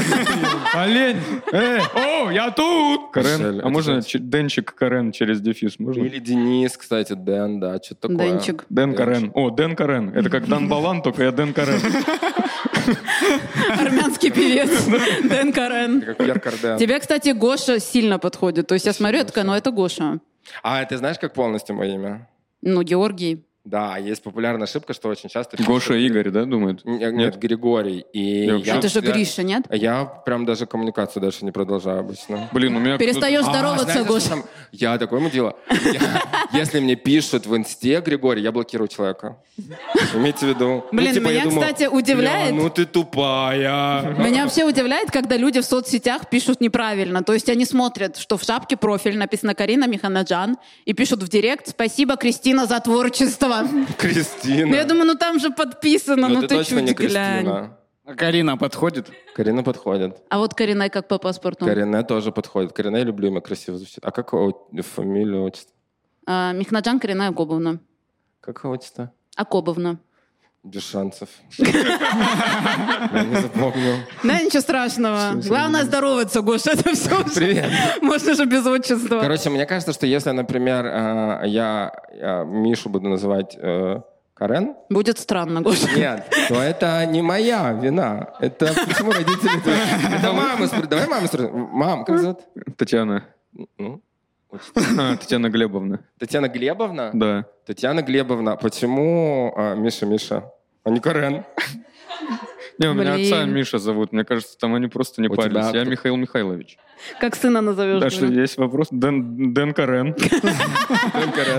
Олень! 0.74 1.18
Эй, 1.52 1.82
о, 1.96 2.32
я 2.32 2.50
тут! 2.52 3.12
Карен. 3.12 3.62
А 3.64 3.70
можно 3.70 4.02
ч- 4.02 4.20
Денчик 4.20 4.74
Карен 4.74 5.12
через 5.12 5.42
дефис? 5.42 5.80
Можно? 5.80 6.04
Или 6.04 6.20
Денис, 6.20 6.78
кстати, 6.78 7.14
Дэн, 7.14 7.60
да, 7.60 7.78
что-то 7.84 8.08
такое. 8.08 8.30
Денчик. 8.32 8.66
Дэн 8.70 8.94
Карен. 8.96 9.32
О, 9.34 9.50
Дэн 9.50 9.76
Карен. 9.76 10.10
Это 10.16 10.30
как 10.30 10.48
Дан 10.48 10.70
Балан, 10.70 11.02
только 11.02 11.24
я 11.24 11.32
Дэн 11.32 11.54
Карен. 11.54 11.80
Армянский 13.78 14.32
певец. 14.32 14.70
Дэн 15.24 15.52
Карен. 15.54 16.02
Как 16.02 16.18
Пьер 16.18 16.40
Карден. 16.40 16.78
Тебе, 16.78 17.00
кстати, 17.00 17.30
Гоша 17.30 17.80
сильно 17.80 18.20
подходит. 18.20 18.68
То 18.68 18.76
есть 18.76 18.86
я 18.86 18.94
смотрю, 18.94 19.20
я 19.20 19.24
такая, 19.26 19.44
ну 19.44 19.54
это 19.54 19.72
Гоша. 19.72 20.20
А, 20.64 20.84
ты 20.86 20.98
знаешь, 20.98 21.20
как 21.20 21.34
полностью 21.34 21.76
мое 21.76 21.96
имя? 21.96 22.28
Ну, 22.62 22.84
Георгий. 22.84 23.46
Да, 23.64 23.96
есть 23.98 24.24
популярная 24.24 24.64
ошибка, 24.64 24.92
что 24.94 25.08
очень 25.10 25.30
часто... 25.30 25.56
Гоша 25.58 25.90
пишут- 25.94 25.98
Игорь, 25.98 26.30
да, 26.32 26.46
думает? 26.46 26.84
Нет, 26.84 27.14
нет, 27.14 27.38
Григорий. 27.38 28.04
И 28.12 28.46
Я 28.64 28.78
это 28.78 28.90
же 28.90 29.02
Гриша, 29.02 29.44
нет? 29.44 29.66
Я 29.70 30.04
прям 30.06 30.46
даже 30.46 30.66
коммуникацию 30.66 31.22
дальше 31.22 31.46
не 31.46 31.52
продолжаю 31.52 32.00
обычно. 32.00 32.50
Блин, 32.52 32.76
у 32.76 32.80
меня... 32.80 32.98
Перестаешь 32.98 33.42
А, 33.46 33.52
здороваться, 33.52 33.92
что 33.94 34.04
Гоша. 34.06 34.30
там? 34.30 34.44
Я 34.72 34.98
такое 34.98 35.20
ему 35.20 35.30
дело. 35.30 35.56
Я- 35.70 36.24
Если 36.60 36.80
мне 36.80 36.96
пишут 36.96 37.46
в 37.46 37.56
инсте 37.56 38.02
Григорий, 38.02 38.42
я 38.42 38.52
блокирую 38.52 38.88
человека. 38.88 39.38
Имейте 40.16 40.48
в 40.48 40.50
виду. 40.50 40.68
Ну, 40.92 40.98
Блин, 40.98 41.14
типа, 41.14 41.28
меня, 41.30 41.44
думаю, 41.44 41.62
кстати, 41.62 41.86
удивляет- 41.88 42.54
«Бля, 42.56 42.64
ну 42.64 42.70
ты 42.72 42.86
тупая. 42.88 44.16
Меня 44.18 44.44
вообще 44.44 44.64
удивляет, 44.66 45.12
когда 45.12 45.38
люди 45.38 45.62
в 45.62 45.66
соцсетях 45.66 46.30
пишут 46.30 46.62
неправильно. 46.62 47.22
То 47.24 47.34
есть 47.34 47.48
они 47.48 47.66
смотрят, 47.66 48.18
что 48.18 48.38
в 48.38 48.44
шапке 48.44 48.76
профиль 48.76 49.18
написано 49.20 49.54
Карина 49.54 49.86
Миханаджан, 49.88 50.58
и 50.86 50.94
пишут 50.94 51.22
в 51.22 51.30
директ 51.30 51.68
«Спасибо, 51.68 52.16
Кристина, 52.18 52.66
за 52.66 52.80
творчество». 52.80 53.51
Кристина. 53.98 54.68
Ну, 54.68 54.76
я 54.76 54.86
думаю, 54.86 55.06
ну 55.06 55.16
там 55.16 55.40
же 55.40 55.50
подписано, 55.50 56.28
Ну, 56.28 56.36
ну 56.36 56.42
ты 56.42 56.48
ты 56.48 56.56
точно 56.58 56.80
чуть 56.80 56.88
не 56.88 56.94
глянь. 56.94 57.46
Кристина. 57.46 57.78
А 58.06 58.16
Карина 58.16 58.58
подходит? 58.58 59.12
Карина 59.36 59.64
подходит. 59.64 60.18
А 60.30 60.38
вот 60.40 60.54
Карина 60.54 60.90
как 60.90 61.08
по 61.08 61.18
паспорту? 61.18 61.66
Карине 61.66 62.04
тоже 62.04 62.32
подходит. 62.32 62.74
Карине 62.74 63.00
я 63.00 63.04
люблю, 63.06 63.28
имя 63.28 63.42
красиво 63.42 63.78
звучит. 63.78 64.00
А 64.04 64.12
как 64.12 64.32
фамилия, 64.32 65.40
отчество? 65.40 65.74
А, 66.26 66.52
Михнаджан 66.54 67.00
Карина 67.00 67.28
Акобовна. 67.28 67.80
Как 68.40 68.66
отчество? 68.66 69.12
Акобовна. 69.36 70.00
Без 70.64 70.84
шансов. 70.88 71.28
Я 71.58 73.24
не 73.24 73.42
запомнил. 73.42 73.96
Да, 74.24 74.40
ничего 74.44 74.62
страшного. 74.62 75.32
Главное 75.48 75.84
здороваться, 75.86 76.42
Гоша, 76.42 76.72
это 76.74 76.94
все. 76.94 77.24
Привет. 77.36 77.72
Можно 78.02 78.36
же 78.36 78.46
без 78.46 78.64
отчества. 78.68 79.22
Короче, 79.22 79.50
мне 79.50 79.66
кажется, 79.66 79.92
что 79.92 80.06
если, 80.06 80.30
например, 80.30 80.86
э, 80.86 81.42
я 81.48 81.92
э, 82.12 82.46
Мишу 82.46 82.90
буду 82.90 83.10
называть 83.10 83.58
э, 83.60 84.02
Карен, 84.36 84.76
Будет 84.90 85.18
странно, 85.18 85.62
Гоша. 85.62 85.88
нет, 85.96 86.32
то 86.48 86.62
это 86.62 87.08
не 87.08 87.24
моя 87.24 87.74
вина. 87.74 88.36
Это 88.40 88.68
почему 88.88 89.12
родители... 89.14 90.16
Это 90.16 90.32
мама. 90.32 90.68
Давай 90.88 91.08
маму. 91.08 91.28
Мам, 91.72 92.06
как 92.06 92.20
зовут? 92.20 92.40
Татьяна. 92.78 93.24
Ну, 93.80 94.02
Татьяна 95.20 95.50
Глебовна. 95.50 96.00
Татьяна 96.20 96.48
Глебовна? 96.48 97.12
Да. 97.14 97.46
Татьяна 97.66 98.02
Глебовна, 98.02 98.56
почему 98.58 99.54
э, 99.56 99.76
Миша 99.76 100.06
Миша, 100.06 100.52
а 100.84 100.90
не 100.90 101.00
Карен? 101.00 101.46
Не, 102.78 102.88
у 102.88 102.94
меня 102.94 103.14
отца 103.14 103.46
Миша 103.46 103.78
зовут. 103.78 104.12
Мне 104.12 104.24
кажется, 104.24 104.58
там 104.58 104.74
они 104.76 104.88
просто 104.88 105.22
не 105.22 105.30
парились. 105.30 105.74
Я? 105.74 105.84
Михаил 105.84 106.16
Михайлович. 106.16 106.78
Как 107.20 107.36
сына 107.36 107.62
назовешь? 107.62 108.12
Что 108.12 108.26
говорю. 108.26 108.42
есть 108.42 108.58
вопрос. 108.58 108.88
Дэн, 108.92 109.54
Дэн 109.54 109.74
Карен. 109.74 110.16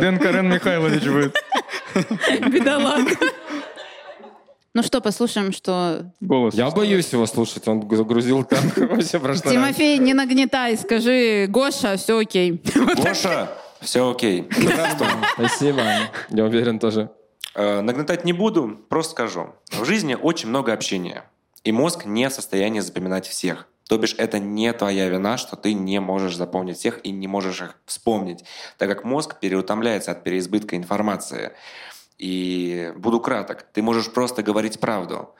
Дэн 0.01 0.19
Карен 0.19 0.49
Михайлович 0.49 1.05
будет. 1.07 1.37
Бедолага. 2.53 3.11
Ну 4.75 4.83
что, 4.83 5.03
послушаем, 5.03 5.53
что... 5.53 6.13
Голос. 6.21 6.55
Я 6.55 6.71
боюсь 6.71 7.13
его 7.13 7.27
слушать, 7.27 7.69
он 7.69 7.87
загрузил 7.95 8.43
так 8.43 8.77
вообще 8.77 9.19
прошлый. 9.19 9.55
Тимофей, 9.55 9.99
не 9.99 10.15
нагнетай, 10.15 10.79
скажи, 10.79 11.47
Гоша, 11.49 11.97
все 11.97 12.19
окей. 12.19 12.63
Гоша, 12.97 13.53
все 13.81 14.11
окей. 14.11 14.49
Спасибо. 15.35 15.83
Я 16.31 16.45
уверен 16.45 16.79
тоже. 16.79 17.11
Э, 17.55 17.83
Нагнетать 17.83 18.25
не 18.25 18.33
буду, 18.33 18.81
просто 18.89 19.13
скажу. 19.13 19.51
В 19.71 19.85
жизни 19.85 20.15
очень 20.15 20.49
много 20.49 20.73
общения. 20.73 21.25
И 21.65 21.73
мозг 21.73 22.07
не 22.07 22.29
в 22.29 22.33
состоянии 22.33 22.81
запоминать 22.81 23.27
всех. 23.27 23.69
То 23.89 23.99
бишь, 23.99 24.15
это 24.17 24.39
не 24.39 24.73
твоя 24.73 25.09
вина, 25.09 25.37
что 25.37 25.55
ты 25.57 25.75
не 25.75 26.01
можешь 26.01 26.37
запомнить 26.37 26.79
всех 26.79 27.05
и 27.05 27.11
не 27.11 27.27
можешь 27.27 27.61
их 27.61 27.77
вспомнить, 27.85 28.43
так 28.79 28.89
как 28.89 29.05
мозг 29.05 29.39
переутомляется 29.39 30.13
от 30.13 30.25
переизбытка 30.25 30.77
информации. 30.77 31.53
И 32.19 32.93
буду 32.97 33.21
краток. 33.21 33.63
Ты 33.73 33.83
можешь 33.83 34.13
просто 34.13 34.43
говорить 34.43 34.79
правду. 34.81 35.35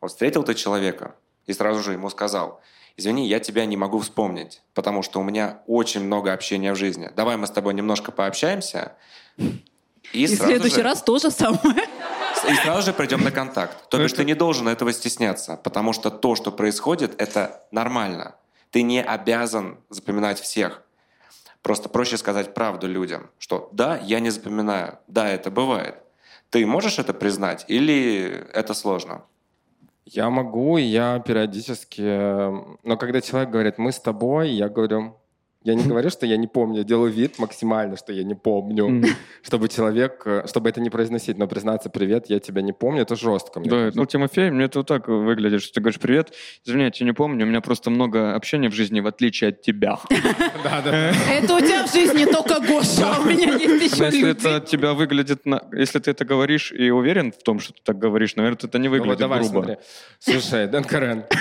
Вот 0.00 0.10
встретил 0.10 0.42
ты 0.42 0.54
человека 0.54 1.14
и 1.46 1.52
сразу 1.52 1.82
же 1.82 1.92
ему 1.92 2.10
сказал, 2.10 2.60
извини, 2.96 3.26
я 3.26 3.40
тебя 3.40 3.64
не 3.66 3.76
могу 3.76 3.98
вспомнить, 4.00 4.62
потому 4.74 5.02
что 5.02 5.20
у 5.20 5.22
меня 5.22 5.62
очень 5.66 6.04
много 6.04 6.32
общения 6.32 6.72
в 6.72 6.76
жизни. 6.76 7.10
Давай 7.16 7.36
мы 7.36 7.46
с 7.46 7.50
тобой 7.50 7.72
немножко 7.74 8.12
пообщаемся. 8.12 8.92
И, 9.38 9.62
И 10.12 10.26
в 10.26 10.30
следующий 10.38 10.76
же- 10.76 10.82
раз 10.82 11.02
то 11.02 11.18
же 11.18 11.30
самое. 11.30 11.88
и 12.50 12.54
сразу 12.56 12.82
же 12.82 12.92
придем 12.92 13.22
на 13.24 13.30
контакт. 13.30 13.88
То 13.88 13.98
бишь 13.98 14.12
ты 14.12 14.24
не 14.24 14.34
должен 14.34 14.68
этого 14.68 14.92
стесняться, 14.92 15.56
потому 15.56 15.92
что 15.92 16.10
то, 16.10 16.34
что 16.36 16.52
происходит, 16.52 17.20
это 17.20 17.64
нормально. 17.70 18.34
Ты 18.70 18.82
не 18.82 19.02
обязан 19.02 19.78
запоминать 19.88 20.40
всех. 20.40 20.82
Просто 21.62 21.88
проще 21.88 22.16
сказать 22.16 22.54
правду 22.54 22.86
людям, 22.86 23.30
что 23.38 23.68
да, 23.72 23.98
я 23.98 24.20
не 24.20 24.30
запоминаю, 24.30 24.98
да, 25.08 25.28
это 25.28 25.50
бывает. 25.50 25.96
Ты 26.56 26.64
можешь 26.64 26.98
это 26.98 27.12
признать 27.12 27.66
или 27.68 28.46
это 28.54 28.72
сложно? 28.72 29.26
Я 30.06 30.30
могу, 30.30 30.78
я 30.78 31.18
периодически... 31.18 32.00
э, 32.00 32.76
Но 32.82 32.96
когда 32.96 33.20
человек 33.20 33.50
говорит 33.50 33.76
«мы 33.76 33.92
с 33.92 34.00
тобой», 34.00 34.52
я 34.52 34.70
говорю... 34.70 35.20
Я 35.66 35.74
не 35.74 35.82
говорю, 35.82 36.10
что 36.10 36.26
я 36.26 36.36
не 36.36 36.46
помню, 36.46 36.78
я 36.78 36.84
делаю 36.84 37.10
вид 37.10 37.40
максимально, 37.40 37.96
что 37.96 38.12
я 38.12 38.22
не 38.22 38.36
помню, 38.36 39.02
чтобы 39.42 39.68
человек, 39.68 40.22
э, 40.24 40.44
чтобы 40.46 40.68
это 40.68 40.80
не 40.80 40.90
произносить, 40.90 41.38
но 41.38 41.48
признаться 41.48 41.90
«привет, 41.90 42.26
я 42.28 42.38
тебя 42.38 42.62
не 42.62 42.72
помню», 42.72 43.02
это 43.02 43.16
жестко. 43.16 43.58
мне 43.58 43.68
Да, 43.68 43.76
кажется. 43.76 43.98
ну, 43.98 44.06
Тимофей, 44.06 44.50
мне 44.50 44.66
это 44.66 44.78
вот 44.78 44.86
так 44.86 45.08
выглядит, 45.08 45.62
что 45.62 45.74
ты 45.74 45.80
говоришь, 45.80 45.98
привет, 45.98 46.32
извини, 46.64 46.84
я 46.84 46.90
тебя 46.92 47.06
не 47.06 47.12
помню, 47.14 47.44
у 47.44 47.48
меня 47.48 47.60
просто 47.60 47.90
много 47.90 48.36
общения 48.36 48.68
в 48.68 48.74
жизни, 48.74 49.00
в 49.00 49.08
отличие 49.08 49.48
от 49.50 49.62
тебя. 49.62 49.98
Это 50.08 51.54
у 51.54 51.60
тебя 51.60 51.84
в 51.84 51.92
жизни 51.92 52.26
только 52.26 52.60
Гоша, 52.60 53.16
а 53.16 53.20
у 53.20 53.24
меня 53.24 53.54
есть 53.54 53.94
еще 53.94 54.04
если 54.04 54.30
это 54.30 54.56
от 54.56 54.66
тебя 54.66 54.94
выглядит, 54.94 55.42
если 55.72 55.98
ты 55.98 56.12
это 56.12 56.24
говоришь 56.24 56.70
и 56.70 56.90
уверен 56.90 57.32
в 57.32 57.42
том, 57.42 57.58
что 57.58 57.72
ты 57.72 57.80
так 57.82 57.98
говоришь, 57.98 58.36
наверное, 58.36 58.58
это 58.62 58.78
не 58.78 58.88
Ну 58.88 58.94
выглядит 58.94 59.28
грубо. 59.28 59.78
Слушай, 60.20 60.68
Дэн 60.68 60.84
Карен. 60.84 61.24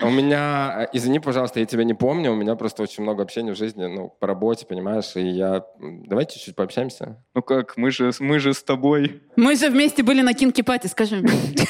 У 0.00 0.10
меня, 0.10 0.84
э, 0.84 0.96
извини, 0.96 1.18
пожалуйста, 1.18 1.58
я 1.58 1.66
тебя 1.66 1.82
не 1.82 1.94
помню, 1.94 2.32
у 2.32 2.36
меня 2.36 2.54
просто 2.54 2.82
очень 2.84 3.02
много 3.02 3.22
общения 3.22 3.52
в 3.52 3.56
жизни, 3.56 3.84
ну, 3.86 4.14
по 4.20 4.28
работе, 4.28 4.64
понимаешь, 4.64 5.16
и 5.16 5.26
я... 5.26 5.64
Давай 5.80 6.24
чуть-чуть 6.26 6.54
пообщаемся. 6.54 7.16
Ну 7.34 7.42
как, 7.42 7.76
мы 7.76 7.90
же, 7.90 8.12
мы 8.20 8.38
же 8.38 8.54
с 8.54 8.62
тобой, 8.62 9.22
Мы 9.34 9.56
же 9.56 9.70
вместе 9.70 10.04
были 10.04 10.22
на 10.22 10.34
Кинки 10.34 10.62
Пати, 10.62 10.86
скажи. 10.86 11.24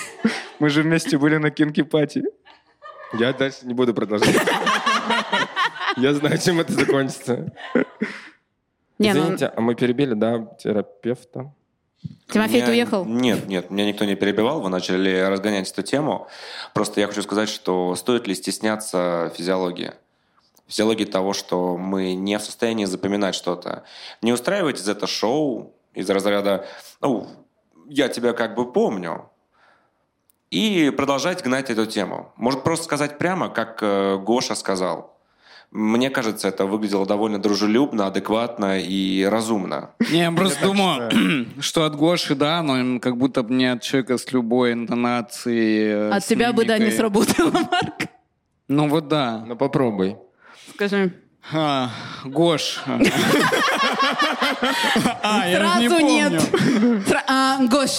мы 0.59 0.69
же 0.69 0.83
вместе 0.83 1.17
были 1.17 1.39
на 1.39 1.51
Кинки 1.51 1.83
Пати. 1.83 2.23
Я 3.19 3.33
дальше 3.33 3.61
не 3.63 3.73
буду 3.73 3.95
продолжать. 3.95 4.37
Я 5.97 6.13
знаю, 6.13 6.39
чем 6.39 6.61
это 6.61 6.73
закончится. 6.75 7.51
Не, 8.99 9.15
ну, 9.15 9.21
Извините, 9.21 9.53
а 9.57 9.61
мы 9.61 9.75
перебили, 9.75 10.13
да, 10.15 10.45
терапевта? 10.59 11.55
Тимофей, 12.29 12.61
ты 12.61 12.67
Меня- 12.67 12.73
уехал? 12.73 13.05
Нет, 13.05 13.49
нет, 13.49 13.71
меня 13.71 13.87
никто 13.87 14.05
не 14.05 14.15
перебивал, 14.15 14.61
вы 14.61 14.69
начали 14.69 15.21
разгонять 15.21 15.71
эту 15.71 15.83
тему. 15.83 16.29
Просто 16.75 17.01
я 17.01 17.07
хочу 17.07 17.23
сказать, 17.23 17.49
что 17.49 17.95
стоит 17.97 18.27
ли 18.27 18.35
стесняться 18.35 19.33
физиологии? 19.37 19.93
Физиологии 20.67 21.07
того, 21.07 21.33
что 21.33 21.79
мы 21.79 22.15
не 22.15 22.39
в 22.39 22.43
состоянии 22.43 22.85
запоминать 22.85 23.35
что-то. 23.35 23.85
Не 24.21 24.33
устраивайте 24.33 24.83
из 24.83 24.89
это 24.89 25.07
шоу 25.07 25.73
из 25.95 26.09
разряда 26.11 26.67
«Ну, 27.01 27.27
я 27.89 28.09
тебя 28.09 28.35
как 28.35 28.55
бы 28.55 28.71
помню», 28.71 29.31
и 30.51 30.91
продолжать 30.91 31.43
гнать 31.43 31.71
эту 31.71 31.87
тему. 31.87 32.33
Может 32.37 32.63
просто 32.63 32.85
сказать 32.85 33.19
прямо, 33.19 33.49
как 33.51 33.83
э, 33.83 34.17
Гоша 34.17 34.55
сказал. 34.55 35.18
Мне 35.71 36.09
кажется, 36.09 36.49
это 36.49 36.65
выглядело 36.65 37.05
довольно 37.07 37.39
дружелюбно, 37.39 38.07
адекватно 38.07 38.81
и 38.81 39.23
разумно. 39.25 39.91
Не, 40.11 40.21
я 40.21 40.33
просто 40.33 40.63
думаю, 40.67 41.11
что 41.61 41.85
от 41.85 41.95
Гоши, 41.95 42.35
да, 42.35 42.63
но 42.63 42.99
как 43.01 43.19
будто 43.19 43.43
бы 43.43 43.53
не 43.55 43.67
от 43.67 43.83
человека 43.83 44.17
с 44.17 44.33
любой 44.33 44.73
интонацией. 44.73 45.89
э, 45.89 46.11
От 46.11 46.25
тебя 46.25 46.53
бы, 46.55 46.65
да, 46.65 46.79
не 46.79 46.91
сработало, 46.91 47.51
Марк. 47.71 48.07
Ну 48.69 48.89
вот 48.89 49.09
да. 49.09 49.45
Ну 49.47 49.57
попробуй. 49.57 50.17
Скажи. 50.75 51.13
А, 51.53 51.91
Гош. 52.25 52.81
А, 55.23 55.45
я 55.49 55.59
же 55.75 55.81
не 55.81 55.89
Сразу 55.89 56.05
нет. 56.07 56.43
помню. 56.51 57.03
Сра- 57.07 57.23
а, 57.27 57.59
Гош, 57.67 57.91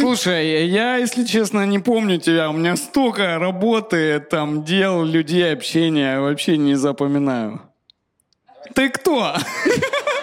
Слушай, 0.00 0.66
я, 0.68 0.96
если 0.96 1.24
честно, 1.24 1.64
не 1.66 1.78
помню 1.78 2.18
тебя. 2.18 2.50
У 2.50 2.52
меня 2.52 2.76
столько 2.76 3.38
работы, 3.38 4.18
там, 4.20 4.64
дел, 4.64 5.04
людей, 5.04 5.52
общения. 5.52 6.18
Вообще 6.20 6.56
не 6.56 6.74
запоминаю. 6.74 7.62
Ты 8.74 8.88
кто? 8.88 9.34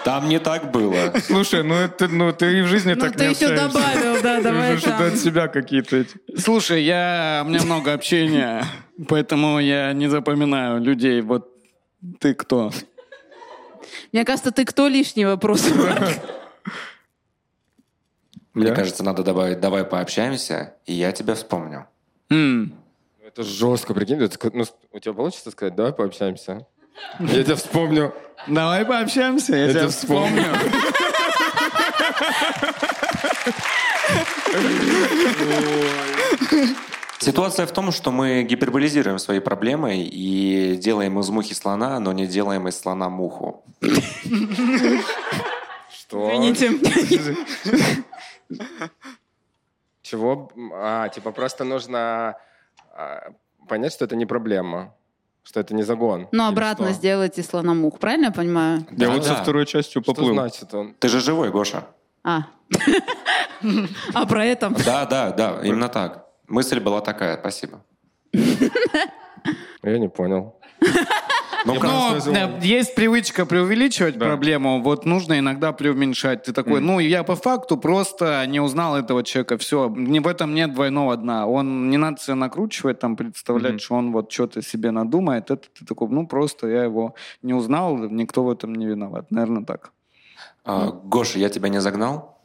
Там 0.04 0.28
не 0.28 0.38
так 0.38 0.70
было. 0.70 1.12
Слушай, 1.26 1.62
ну 1.64 1.74
это, 1.74 2.08
ну 2.08 2.32
ты 2.32 2.58
и 2.58 2.62
в 2.62 2.66
жизни 2.66 2.94
ну 2.94 3.00
так 3.00 3.12
ты 3.16 3.24
не 3.26 3.30
еще 3.34 3.46
общаешься. 3.46 3.68
добавил, 3.68 4.22
да, 4.22 4.36
Ты 4.38 4.42
давай 4.42 4.72
же 4.74 4.78
что-то 4.80 4.98
там. 4.98 5.06
от 5.08 5.18
себя 5.18 5.48
какие-то 5.48 5.96
эти. 5.96 6.16
Слушай, 6.38 6.82
я, 6.84 7.42
у 7.44 7.48
меня 7.48 7.62
много 7.62 7.92
общения, 7.92 8.64
поэтому 9.08 9.58
я 9.58 9.92
не 9.92 10.08
запоминаю 10.08 10.80
людей. 10.80 11.20
Вот 11.20 11.48
ты 12.20 12.34
кто? 12.34 12.72
Мне 14.12 14.24
кажется, 14.24 14.50
ты 14.50 14.64
кто 14.64 14.88
лишний 14.88 15.24
вопрос? 15.24 15.64
Мне 18.54 18.68
Я? 18.68 18.74
кажется, 18.74 19.04
надо 19.04 19.22
добавить 19.22 19.60
«давай 19.60 19.84
пообщаемся», 19.84 20.74
и 20.84 20.92
я 20.92 21.12
тебя 21.12 21.34
вспомню. 21.34 21.86
Ну, 22.28 22.70
Это 23.24 23.44
жестко, 23.44 23.94
прикинь. 23.94 24.18
ну, 24.52 24.64
у 24.92 24.98
тебя 24.98 25.14
получится 25.14 25.52
сказать, 25.52 25.76
давай 25.76 25.92
пообщаемся? 25.92 26.66
Я 27.20 27.44
тебя 27.44 27.54
вспомню. 27.54 28.12
Давай 28.48 28.84
пообщаемся, 28.84 29.54
я, 29.54 29.68
тебя 29.68 29.80
тебя 29.80 29.88
вспомню. 29.90 30.42
Ситуация 37.20 37.66
в 37.66 37.72
том, 37.72 37.90
что 37.92 38.10
мы 38.12 38.42
гиперболизируем 38.44 39.18
свои 39.18 39.40
проблемы 39.40 39.96
и 40.02 40.76
делаем 40.76 41.18
из 41.18 41.28
мухи 41.30 41.52
слона, 41.54 41.98
но 42.00 42.12
не 42.12 42.26
делаем 42.26 42.68
из 42.68 42.78
слона 42.78 43.08
муху. 43.08 43.64
Что? 45.90 46.28
Извините. 46.30 47.36
Чего? 50.02 50.50
А, 50.72 51.08
типа 51.08 51.32
просто 51.32 51.64
нужно 51.64 52.36
а, 52.94 53.32
понять, 53.68 53.92
что 53.92 54.04
это 54.04 54.16
не 54.16 54.26
проблема. 54.26 54.94
Что 55.42 55.60
это 55.60 55.74
не 55.74 55.82
загон. 55.82 56.28
Ну, 56.30 56.46
обратно 56.46 56.86
что? 56.88 56.94
сделайте 56.94 57.42
слономух, 57.42 57.98
правильно 57.98 58.26
я 58.26 58.30
понимаю? 58.32 58.86
Я 58.90 59.10
вот 59.10 59.24
со 59.24 59.30
Да. 59.34 59.42
второй 59.42 59.64
частью 59.66 60.02
Что 60.02 60.12
поплыл. 60.14 60.34
значит 60.34 60.72
он? 60.74 60.94
Ты 60.98 61.08
же 61.08 61.20
живой, 61.20 61.50
Гоша. 61.50 61.86
А. 62.22 62.42
А 64.14 64.24
про 64.26 64.44
это? 64.44 64.70
Да, 64.84 65.04
да, 65.06 65.32
да, 65.32 65.60
именно 65.64 65.88
так. 65.88 66.27
Мысль 66.48 66.80
была 66.80 67.00
такая, 67.00 67.36
спасибо. 67.38 67.80
Я 69.82 69.98
не 69.98 70.08
понял. 70.08 70.54
Ну, 71.64 71.74
э, 71.74 72.60
есть 72.62 72.94
привычка 72.94 73.44
преувеличивать 73.44 74.16
Да. 74.16 74.26
проблему, 74.26 74.80
вот 74.80 75.04
нужно 75.04 75.38
иногда 75.40 75.72
преуменьшать. 75.72 76.44
Ты 76.44 76.52
такой, 76.52 76.80
ну, 76.80 77.00
я 77.00 77.24
по 77.24 77.34
факту 77.34 77.76
просто 77.76 78.46
не 78.46 78.60
узнал 78.60 78.96
этого 78.96 79.22
человека, 79.24 79.58
все, 79.58 79.88
не, 79.94 80.20
в 80.20 80.28
этом 80.28 80.54
нет 80.54 80.72
двойного 80.72 81.16
дна. 81.16 81.46
Он, 81.46 81.90
не 81.90 81.96
надо 81.96 82.20
себя 82.20 82.36
накручивать, 82.36 83.00
там, 83.00 83.16
представлять, 83.16 83.72
Мгм. 83.72 83.78
что 83.80 83.94
он 83.96 84.12
вот 84.12 84.30
что-то 84.32 84.62
себе 84.62 84.92
надумает. 84.92 85.50
Это 85.50 85.68
ты 85.78 85.84
такой, 85.84 86.08
ну, 86.08 86.26
просто 86.28 86.68
я 86.68 86.84
его 86.84 87.14
не 87.42 87.54
узнал, 87.54 87.98
никто 87.98 88.44
в 88.44 88.50
этом 88.50 88.74
не 88.74 88.86
виноват. 88.86 89.30
Наверное, 89.30 89.64
так. 89.64 89.90
А, 90.64 90.92
Гоша, 90.92 91.38
я 91.40 91.48
тебя 91.48 91.68
не 91.68 91.80
загнал? 91.80 92.37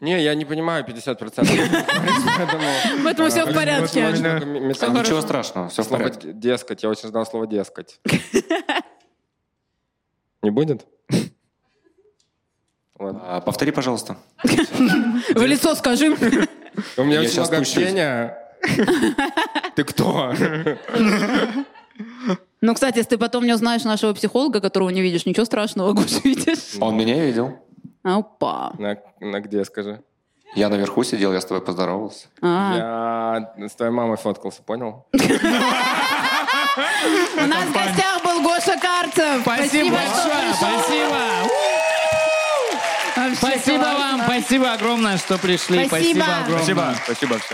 Не, 0.00 0.22
я 0.22 0.34
не 0.34 0.44
понимаю 0.44 0.84
50%. 0.84 1.16
Поэтому, 2.36 2.64
Поэтому 3.04 3.28
все 3.30 3.44
в 3.46 3.54
порядке. 3.54 4.00
Ничего 4.02 5.20
страшного, 5.22 5.68
все 5.68 5.82
в 5.82 5.86
Слово 5.86 6.02
порядке. 6.02 6.32
дескать, 6.32 6.82
я 6.82 6.90
очень 6.90 7.08
ждал 7.08 7.24
слова 7.26 7.46
дескать. 7.46 7.98
Не 10.42 10.50
будет? 10.50 10.86
Ладно. 12.98 13.20
А, 13.24 13.40
Повтори, 13.40 13.72
пожалуйста. 13.72 14.16
В 14.42 15.44
лицо 15.44 15.74
скажи. 15.74 16.10
У 16.96 17.04
меня 17.04 17.20
очень 17.20 17.40
много 17.40 17.58
общения. 17.58 18.36
Ты 19.74 19.84
кто? 19.84 20.32
Ну, 22.60 22.74
кстати, 22.74 22.98
если 22.98 23.10
ты 23.10 23.18
потом 23.18 23.44
не 23.44 23.52
узнаешь 23.52 23.84
нашего 23.84 24.12
психолога, 24.14 24.60
которого 24.60 24.90
не 24.90 25.02
видишь, 25.02 25.26
ничего 25.26 25.44
страшного, 25.44 25.92
Гош, 25.92 26.24
видишь? 26.24 26.76
Он 26.80 26.96
меня 26.96 27.24
видел. 27.24 27.58
Опа. 28.06 28.72
На, 28.78 28.96
на 29.18 29.40
где, 29.40 29.64
скажи? 29.64 30.00
Я 30.54 30.68
наверху 30.68 31.02
сидел, 31.02 31.32
я 31.32 31.40
с 31.40 31.44
тобой 31.44 31.60
поздоровался. 31.60 32.28
А. 32.40 33.40
Я 33.56 33.68
с 33.68 33.74
твоей 33.74 33.90
мамой 33.90 34.16
фоткался, 34.16 34.62
понял? 34.62 35.06
У 35.12 35.18
нас 37.46 37.64
в 37.64 37.72
гостях 37.72 38.22
был 38.24 38.42
Гоша 38.42 38.78
Карцев. 38.80 39.42
Спасибо 39.42 39.96
большое, 39.96 40.54
спасибо. 40.54 41.16
Спасибо 43.34 43.82
вам, 43.82 44.20
спасибо 44.24 44.72
огромное, 44.72 45.18
что 45.18 45.36
пришли. 45.38 45.86
Спасибо. 45.86 46.24
огромное. 46.24 46.58
Спасибо, 46.58 46.94
спасибо 47.04 47.38
всем. 47.38 47.44